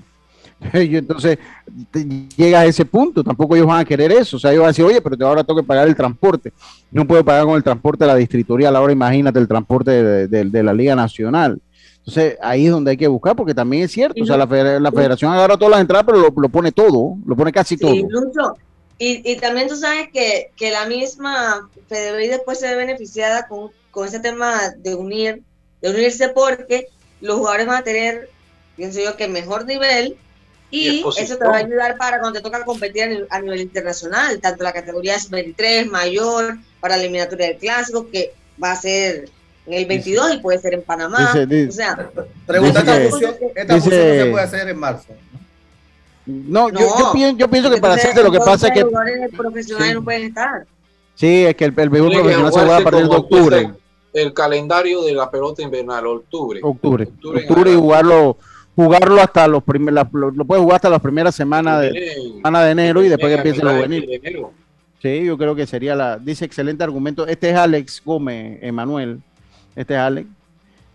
[0.73, 1.39] Entonces,
[2.37, 4.37] llega a ese punto, tampoco ellos van a querer eso.
[4.37, 6.53] O sea, ellos van a decir, oye, pero ahora tengo que pagar el transporte.
[6.91, 9.91] No puedo pagar con el transporte de la distritorial, ahora imagínate el transporte
[10.29, 11.61] de, la Liga Nacional.
[11.99, 15.33] Entonces, ahí es donde hay que buscar, porque también es cierto, o sea, la, federación
[15.33, 17.95] agarra todas las entradas, pero lo, pone todo, lo pone casi todo.
[19.01, 23.71] Y, también tú sabes que, la misma FedeBay después se ve beneficiada con,
[24.07, 25.43] ese tema de unir,
[25.83, 26.87] de unirse porque
[27.21, 28.31] los jugadores van a tener,
[28.77, 30.17] pienso yo, que mejor nivel
[30.71, 34.63] y, eso te va a ayudar para cuando te toca competir a nivel, internacional, tanto
[34.63, 39.31] la categoría es 23, mayor, para la eliminatoria del clásico, que va a ser
[39.67, 41.33] en el 22 y puede ser en Panamá.
[41.33, 42.11] o sea,
[42.47, 45.15] pregunta, esta fusión, esta no se puede hacer en marzo.
[46.27, 48.81] No, Yo, yo, pienso, que para hacerse lo que pasa es que.
[48.81, 50.67] Los profesionales no pueden estar.
[51.15, 53.73] Sí, es que el, el béisbol profesional se va a partir de octubre.
[54.13, 56.61] El calendario de la pelota invernal, octubre.
[56.63, 57.05] Octubre.
[57.05, 58.37] Octubre, y jugarlo
[58.79, 63.03] jugarlo hasta los primeros, lo, puedes jugar hasta las primeras semanas de, semana de enero
[63.03, 64.07] y después que empiece a venir.
[65.03, 67.27] Sí, yo creo que sería la, dice excelente argumento.
[67.27, 69.21] Este es Alex Gómez, Emanuel.
[69.75, 70.29] Este es Alex.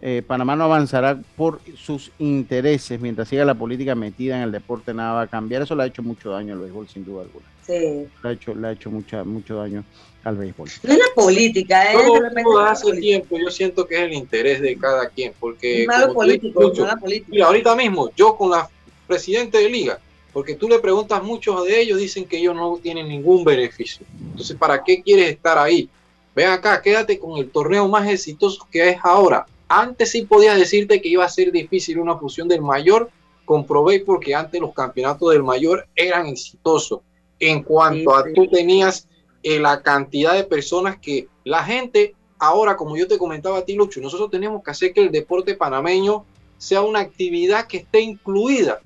[0.02, 4.94] Eh, Panamá no avanzará por sus intereses mientras siga la política metida en el deporte,
[4.94, 5.64] nada va a cambiar.
[5.64, 7.46] Eso le ha hecho mucho daño al béisbol, sin duda alguna.
[7.64, 8.08] Sí.
[8.24, 9.84] Le ha hecho, le ha hecho mucha, mucho daño
[10.24, 10.70] al béisbol.
[10.84, 11.98] No es la política, ¿eh?
[12.44, 15.86] Todo, hace tiempo, yo siento que es el interés de cada quien, porque...
[15.88, 17.28] malo político, no la política.
[17.30, 18.70] Mira, ahorita mismo, yo con la
[19.08, 20.00] presidente de liga,
[20.32, 24.06] porque tú le preguntas muchos de ellos, dicen que ellos no tienen ningún beneficio.
[24.32, 25.90] Entonces, ¿para qué quieres estar ahí?
[26.36, 31.02] Ven acá, quédate con el torneo más exitoso que es ahora antes sí podía decirte
[31.02, 33.10] que iba a ser difícil una fusión del mayor,
[33.46, 37.00] comprobé porque antes los campeonatos del mayor eran exitosos.
[37.40, 39.08] En cuanto a tú tenías
[39.44, 43.76] eh, la cantidad de personas que la gente, ahora como yo te comentaba a ti,
[43.76, 46.26] Lucho, nosotros tenemos que hacer que el deporte panameño
[46.58, 48.80] sea una actividad que esté incluida.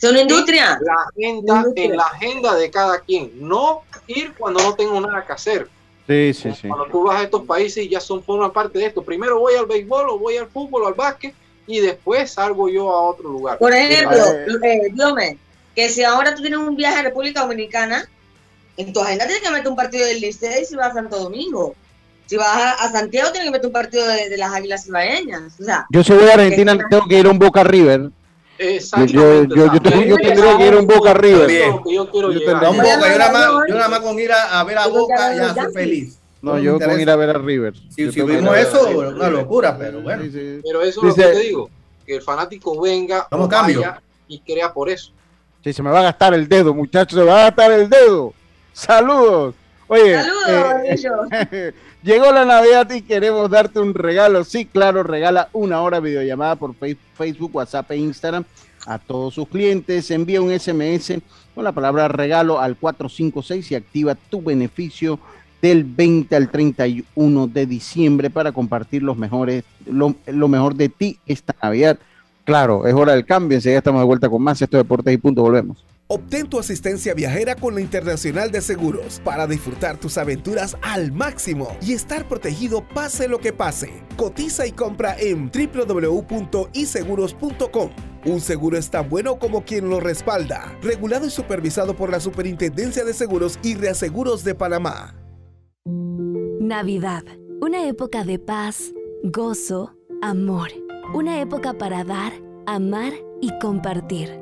[0.00, 0.78] Es una industria.
[0.80, 5.32] la agenda, En la agenda de cada quien, no ir cuando no tengo nada que
[5.32, 5.68] hacer.
[6.08, 6.68] Sí, sí, sí.
[6.68, 9.02] Cuando tú vas a estos países y ya son forma parte de esto.
[9.02, 11.34] Primero voy al béisbol o voy al fútbol o al básquet
[11.66, 13.58] y después salgo yo a otro lugar.
[13.58, 14.16] Por ejemplo,
[14.64, 15.38] eh,
[15.76, 18.08] que si ahora tú tienes un viaje a República Dominicana,
[18.76, 21.74] en tu agenda tienes que meter un partido del Licey si vas a Santo Domingo.
[22.26, 25.60] Si vas a, Santiago tienes que meter un partido de, las Águilas Ibaeñas.
[25.60, 28.10] O sea, yo si voy a Argentina tengo que ir a un Boca River
[28.58, 31.50] yo, yo, yo, tendría que ir a un Boca River.
[31.86, 36.18] Yo, nada más, con ir a, ver a Boca ya soy feliz.
[36.40, 37.74] No, yo con ir a ver a River.
[37.88, 40.24] Si, vimos eso, una locura, pero bueno.
[40.62, 41.70] Pero eso es lo que te digo,
[42.06, 43.28] que el fanático venga
[44.28, 45.12] y crea por eso.
[45.62, 47.88] Sí, se me va a gastar el dedo, muchachos, se me va a gastar el
[47.88, 48.34] dedo.
[48.72, 49.54] Saludos.
[49.88, 54.44] Oye, Saludos, eh, llegó la Navidad y queremos darte un regalo.
[54.44, 58.44] Sí, claro, regala una hora videollamada por Facebook, WhatsApp e Instagram
[58.86, 60.10] a todos sus clientes.
[60.10, 61.20] Envía un SMS
[61.54, 65.18] con la palabra regalo al 456 y activa tu beneficio
[65.60, 71.54] del 20 al 31 de diciembre para compartir los mejores, lo, mejor de ti esta
[71.62, 71.98] Navidad.
[72.44, 73.56] Claro, es hora del cambio.
[73.56, 74.60] Enseguida estamos de vuelta con más.
[74.60, 75.42] Esto Deportes y Punto.
[75.42, 75.84] Volvemos.
[76.14, 81.74] Obtén tu asistencia viajera con la Internacional de Seguros para disfrutar tus aventuras al máximo
[81.80, 84.02] y estar protegido pase lo que pase.
[84.18, 87.90] Cotiza y compra en www.iseguros.com.
[88.26, 90.76] Un seguro es tan bueno como quien lo respalda.
[90.82, 95.14] Regulado y supervisado por la Superintendencia de Seguros y Reaseguros de Panamá.
[96.60, 97.22] Navidad,
[97.62, 98.92] una época de paz,
[99.24, 100.68] gozo, amor.
[101.14, 102.34] Una época para dar,
[102.66, 104.41] amar y compartir.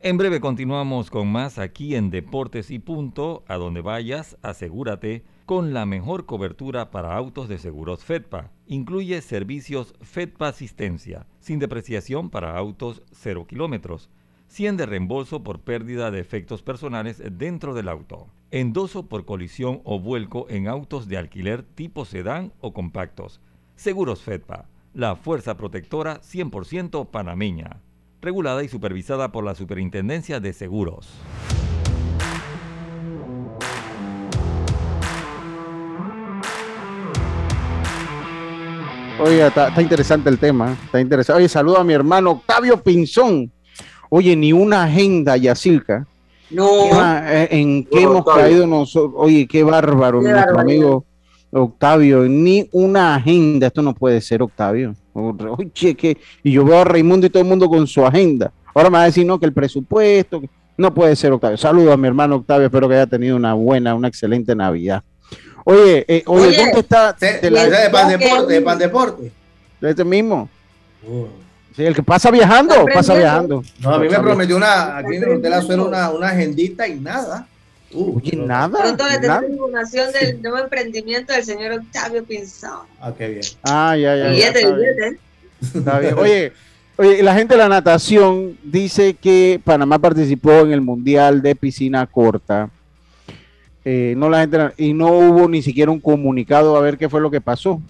[0.00, 3.44] En breve continuamos con más aquí en Deportes y Punto.
[3.48, 8.50] A donde vayas, asegúrate con la mejor cobertura para autos de seguros FEDPA.
[8.66, 14.08] Incluye servicios FEDPA Asistencia, sin depreciación para autos 0 kilómetros
[14.46, 18.28] 100 de reembolso por pérdida de efectos personales dentro del auto.
[18.54, 23.40] Endoso por colisión o vuelco en autos de alquiler tipo sedán o compactos.
[23.76, 27.80] Seguros FEDPA, la fuerza protectora 100% panameña.
[28.20, 31.08] Regulada y supervisada por la Superintendencia de Seguros.
[39.18, 40.76] Oiga, está, interesante el tema.
[40.84, 41.38] Está interesante.
[41.38, 43.50] Oye, saludo a mi hermano Octavio Pinzón
[44.10, 46.06] Oye, ni una agenda, Yacilca.
[46.52, 46.90] No.
[47.28, 49.14] Eh, ¿En qué hemos caído nosotros?
[49.16, 51.04] Oye, qué bárbaro, nuestro amigo
[51.50, 52.24] Octavio.
[52.28, 53.68] Ni una agenda.
[53.68, 54.94] Esto no puede ser, Octavio.
[55.14, 58.52] Oye, que, y yo veo a Raimundo y todo el mundo con su agenda.
[58.74, 60.42] Ahora me va a decir, no, que el presupuesto,
[60.76, 61.56] no puede ser Octavio.
[61.56, 65.02] Saludos a mi hermano Octavio, espero que haya tenido una buena, una excelente Navidad.
[65.64, 67.12] Oye, eh, oye, ¿dónde está?
[67.12, 69.32] De, la, de Pan Deporte, de Pan Deporte.
[69.80, 70.48] De este mismo.
[71.06, 71.26] Uh.
[71.74, 73.62] Sí, el que pasa viajando, pasa viajando.
[73.80, 77.46] No, a mí me prometió una, aquí me prometió una, una agendita y nada.
[77.94, 78.78] Uh, Oye, nada.
[78.80, 82.86] Pronto le tengo información del nuevo emprendimiento del señor Octavio Pinzón.
[83.00, 83.42] Ah, qué bien.
[83.62, 84.28] Ah, ya, ya.
[84.28, 85.18] Billete, billete.
[85.74, 86.14] Está bien.
[86.18, 86.52] Oye,
[86.96, 92.06] oye, la gente de la natación dice que Panamá participó en el Mundial de Piscina
[92.06, 92.70] Corta.
[93.84, 97.20] Eh, no la gente y no hubo ni siquiera un comunicado a ver qué fue
[97.20, 97.80] lo que pasó.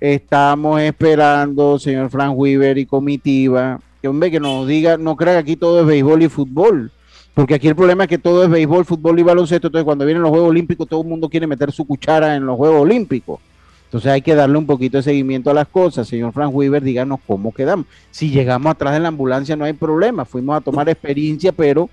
[0.00, 5.38] Estamos esperando, señor Frank Weaver y comitiva, que hombre que nos diga, no crea que
[5.38, 6.92] aquí todo es béisbol y fútbol.
[7.32, 9.66] Porque aquí el problema es que todo es béisbol, fútbol y baloncesto.
[9.66, 12.56] Entonces, cuando vienen los Juegos Olímpicos, todo el mundo quiere meter su cuchara en los
[12.56, 13.40] Juegos Olímpicos.
[13.84, 16.08] Entonces, hay que darle un poquito de seguimiento a las cosas.
[16.08, 17.84] Señor Frank Weaver, díganos cómo quedamos.
[18.10, 20.24] Si llegamos atrás de la ambulancia, no hay problema.
[20.24, 21.90] Fuimos a tomar experiencia, pero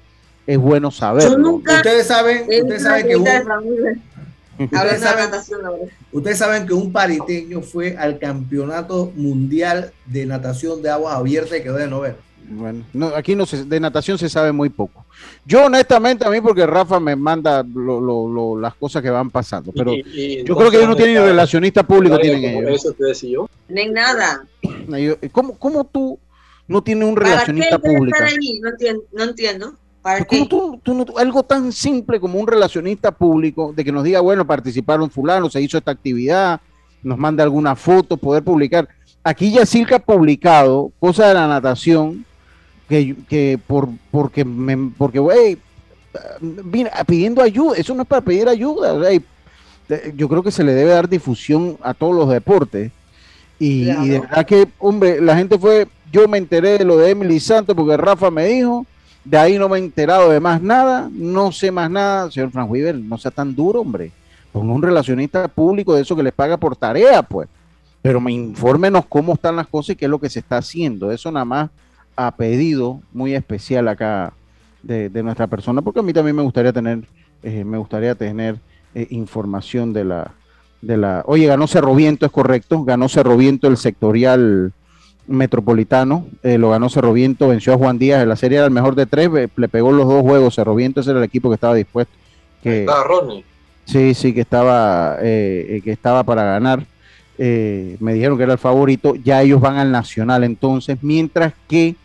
[0.47, 1.56] es bueno saberlo.
[1.56, 3.26] Ustedes saben, ustedes saben que un,
[4.60, 5.30] ustedes, saben,
[6.12, 11.64] ustedes saben que un pariteño fue al campeonato mundial de natación de aguas abiertas y
[11.64, 12.16] quedó de noveno.
[12.49, 15.06] Bueno, no, aquí no se, de natación se sabe muy poco.
[15.45, 20.56] Yo honestamente a mí porque Rafa me manda las cosas que van pasando, pero yo
[20.56, 22.72] creo que ellos no tienen relacionista público, tienen ellos.
[22.72, 23.49] Eso te decía yo.
[23.70, 24.45] No hay nada.
[25.32, 26.20] ¿Cómo, ¿Cómo tú
[26.68, 28.18] no tienes un relacionista público?
[28.20, 29.04] No entiendo.
[29.12, 29.76] No entiendo.
[30.04, 30.45] ¿Para qué?
[30.45, 35.10] Tú, tú, algo tan simple como un relacionista público de que nos diga, bueno, participaron
[35.10, 36.60] fulano, se hizo esta actividad,
[37.01, 38.88] nos manda alguna foto, poder publicar.
[39.24, 42.26] Aquí ya Silca ha publicado cosas de la natación
[42.89, 45.58] que, por, porque, me, porque, güey,
[47.08, 49.10] pidiendo ayuda, eso no es para pedir ayuda,
[50.16, 52.91] yo creo que se le debe dar difusión a todos los deportes.
[53.58, 57.39] Y, de verdad que, hombre, la gente fue, yo me enteré de lo de Emily
[57.39, 58.86] Santos porque Rafa me dijo,
[59.24, 62.70] de ahí no me he enterado de más nada, no sé más nada, señor Frank
[62.70, 64.12] Weaver, no sea tan duro, hombre.
[64.52, 67.48] Ponga un relacionista público de eso que les paga por tarea, pues.
[68.02, 71.12] Pero me infórmenos cómo están las cosas y qué es lo que se está haciendo.
[71.12, 71.70] Eso nada más
[72.16, 74.34] a pedido muy especial acá
[74.84, 77.00] de, nuestra persona, porque a mí también me gustaría tener,
[77.42, 78.60] eh, me gustaría tener
[78.94, 80.32] eh, información de la,
[80.82, 81.24] de la.
[81.26, 84.74] Oye, ganó Cerro Viento, es correcto, ganó Cerro Viento el sectorial
[85.28, 88.74] metropolitano, eh, lo ganó Cerro Viento, venció a Juan Díaz en la serie era el
[88.74, 91.56] mejor de tres, le pegó los dos juegos, Cerro Viento ese era el equipo que
[91.56, 92.14] estaba dispuesto.
[92.62, 93.44] Que, Ronnie.
[93.86, 96.86] Sí, sí, que estaba, que estaba para ganar.
[97.38, 101.96] me dijeron que era el favorito, ya ellos van al Nacional entonces, mientras que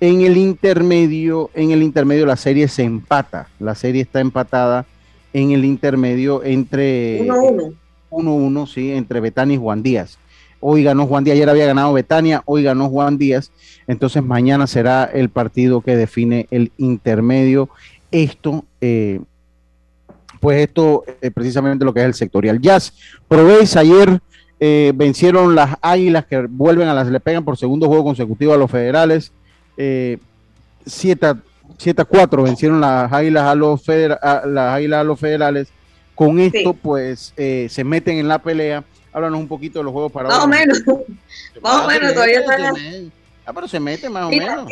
[0.00, 3.48] en el intermedio, en el intermedio la serie se empata.
[3.58, 4.84] La serie está empatada
[5.32, 7.74] en el intermedio entre 1-1.
[8.10, 10.18] 1-1, sí, entre Betania y Juan Díaz.
[10.66, 13.52] Hoy ganó Juan Díaz, ayer había ganado Betania, hoy ganó Juan Díaz.
[13.86, 17.68] Entonces mañana será el partido que define el intermedio.
[18.10, 19.20] Esto, eh,
[20.40, 22.62] pues esto es precisamente lo que es el sectorial.
[22.62, 22.94] Jazz,
[23.28, 24.20] Proveis ayer
[24.58, 28.56] eh, vencieron las Águilas que vuelven a las, le pegan por segundo juego consecutivo a
[28.56, 29.32] los federales.
[29.76, 30.18] 7
[30.86, 35.68] eh, a 4 vencieron las águilas a los, las águilas a los federales.
[36.14, 38.82] Con esto, pues, eh, se meten en la pelea.
[39.14, 40.82] Háblanos un poquito de los juegos para Más o menos.
[41.62, 43.12] Más o menos, todavía están.
[43.46, 44.68] Ah, pero se mete más o menos.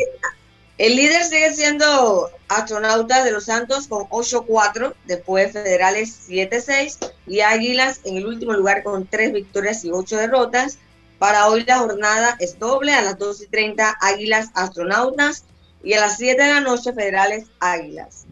[0.77, 8.01] El líder sigue siendo Astronautas de los Santos con 8-4, después Federales 7-6 y Águilas
[8.03, 10.79] en el último lugar con 3 victorias y 8 derrotas.
[11.19, 15.45] Para hoy la jornada es doble, a las 2 y 30 Águilas Astronautas
[15.83, 18.25] y a las 7 de la noche Federales Águilas.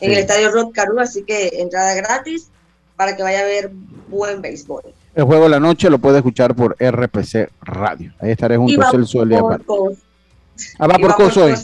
[0.00, 2.48] En el Estadio Rod Caru, así que entrada gratis
[2.96, 3.70] para que vaya a ver
[4.08, 4.82] buen béisbol.
[5.18, 8.12] El juego de la noche lo puede escuchar por RPC Radio.
[8.20, 9.40] Ahí estaré junto a Celso el día
[10.78, 11.54] Ah, va por Coso hoy.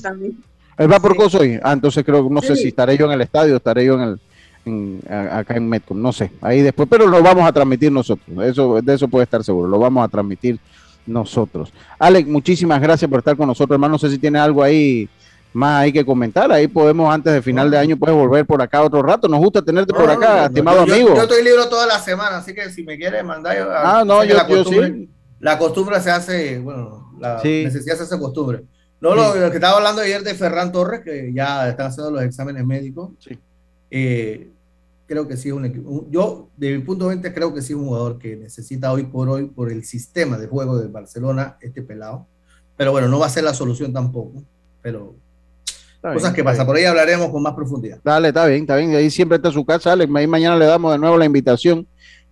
[0.76, 1.60] Él va por Coso hoy.
[1.62, 4.18] Ah, entonces creo, no sé si estaré yo en el estadio, estaré yo en
[4.66, 8.80] el, acá en Metcom, no sé, ahí después, pero lo vamos a transmitir nosotros, eso,
[8.82, 10.58] de eso puede estar seguro, lo vamos a transmitir
[11.06, 11.72] nosotros.
[11.98, 15.08] Alex, muchísimas gracias por estar con nosotros, hermano, no sé si tiene algo ahí
[15.54, 18.82] más hay que comentar, ahí podemos antes de final de año puedes volver por acá
[18.82, 21.14] otro rato, nos gusta tenerte por acá, estimado amigo.
[21.14, 23.56] Yo estoy libre toda la semana, así que si me quieres mandar...
[23.72, 28.64] Ah, no, yo, la costumbre, La costumbre se hace, bueno, la necesidad se hace costumbre.
[29.00, 32.64] No, lo, que estaba hablando ayer de Ferran Torres, que ya están haciendo los exámenes
[32.64, 33.10] médicos.
[33.18, 33.38] Sí.
[33.90, 34.50] Eh,
[35.06, 36.06] creo que sí es un equipo.
[36.10, 39.04] Yo, de mi punto de vista, creo que sí es un jugador que necesita hoy
[39.04, 42.26] por hoy, por el sistema de juego de Barcelona, este pelado.
[42.76, 44.42] Pero bueno, no va a ser la solución tampoco.
[44.82, 45.14] Pero
[46.12, 46.66] cosas que pasan.
[46.66, 47.98] Por ahí hablaremos con más profundidad.
[48.04, 48.94] Dale, está bien, está bien.
[48.94, 50.12] Ahí siempre está su casa, Alex.
[50.14, 51.86] Ahí mañana le damos de nuevo la invitación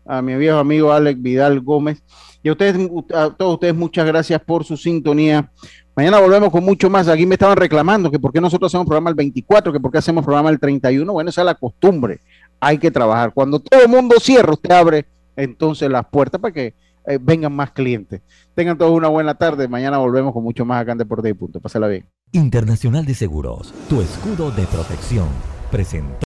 [0.05, 2.03] a mi viejo amigo Alex Vidal Gómez.
[2.43, 2.77] Y a ustedes,
[3.15, 5.51] a todos ustedes, muchas gracias por su sintonía.
[5.95, 7.09] Mañana volvemos con mucho más.
[7.09, 9.99] Aquí me estaban reclamando que por qué nosotros hacemos programa el 24, que por qué
[9.99, 11.13] hacemos programa el 31.
[11.13, 12.21] Bueno, esa es la costumbre.
[12.59, 13.33] Hay que trabajar.
[13.33, 15.07] Cuando todo el mundo cierra, usted abre
[15.37, 16.75] entonces las puertas para que
[17.07, 18.23] eh, vengan más clientes.
[18.55, 19.69] Tengan todos una buena tarde.
[19.69, 21.61] Mañana volvemos con mucho más acá en Deporte y Punto.
[21.61, 22.07] Pásala bien.
[22.35, 25.29] Internacional de Seguros, tu escudo de protección,
[25.71, 26.17] presentó.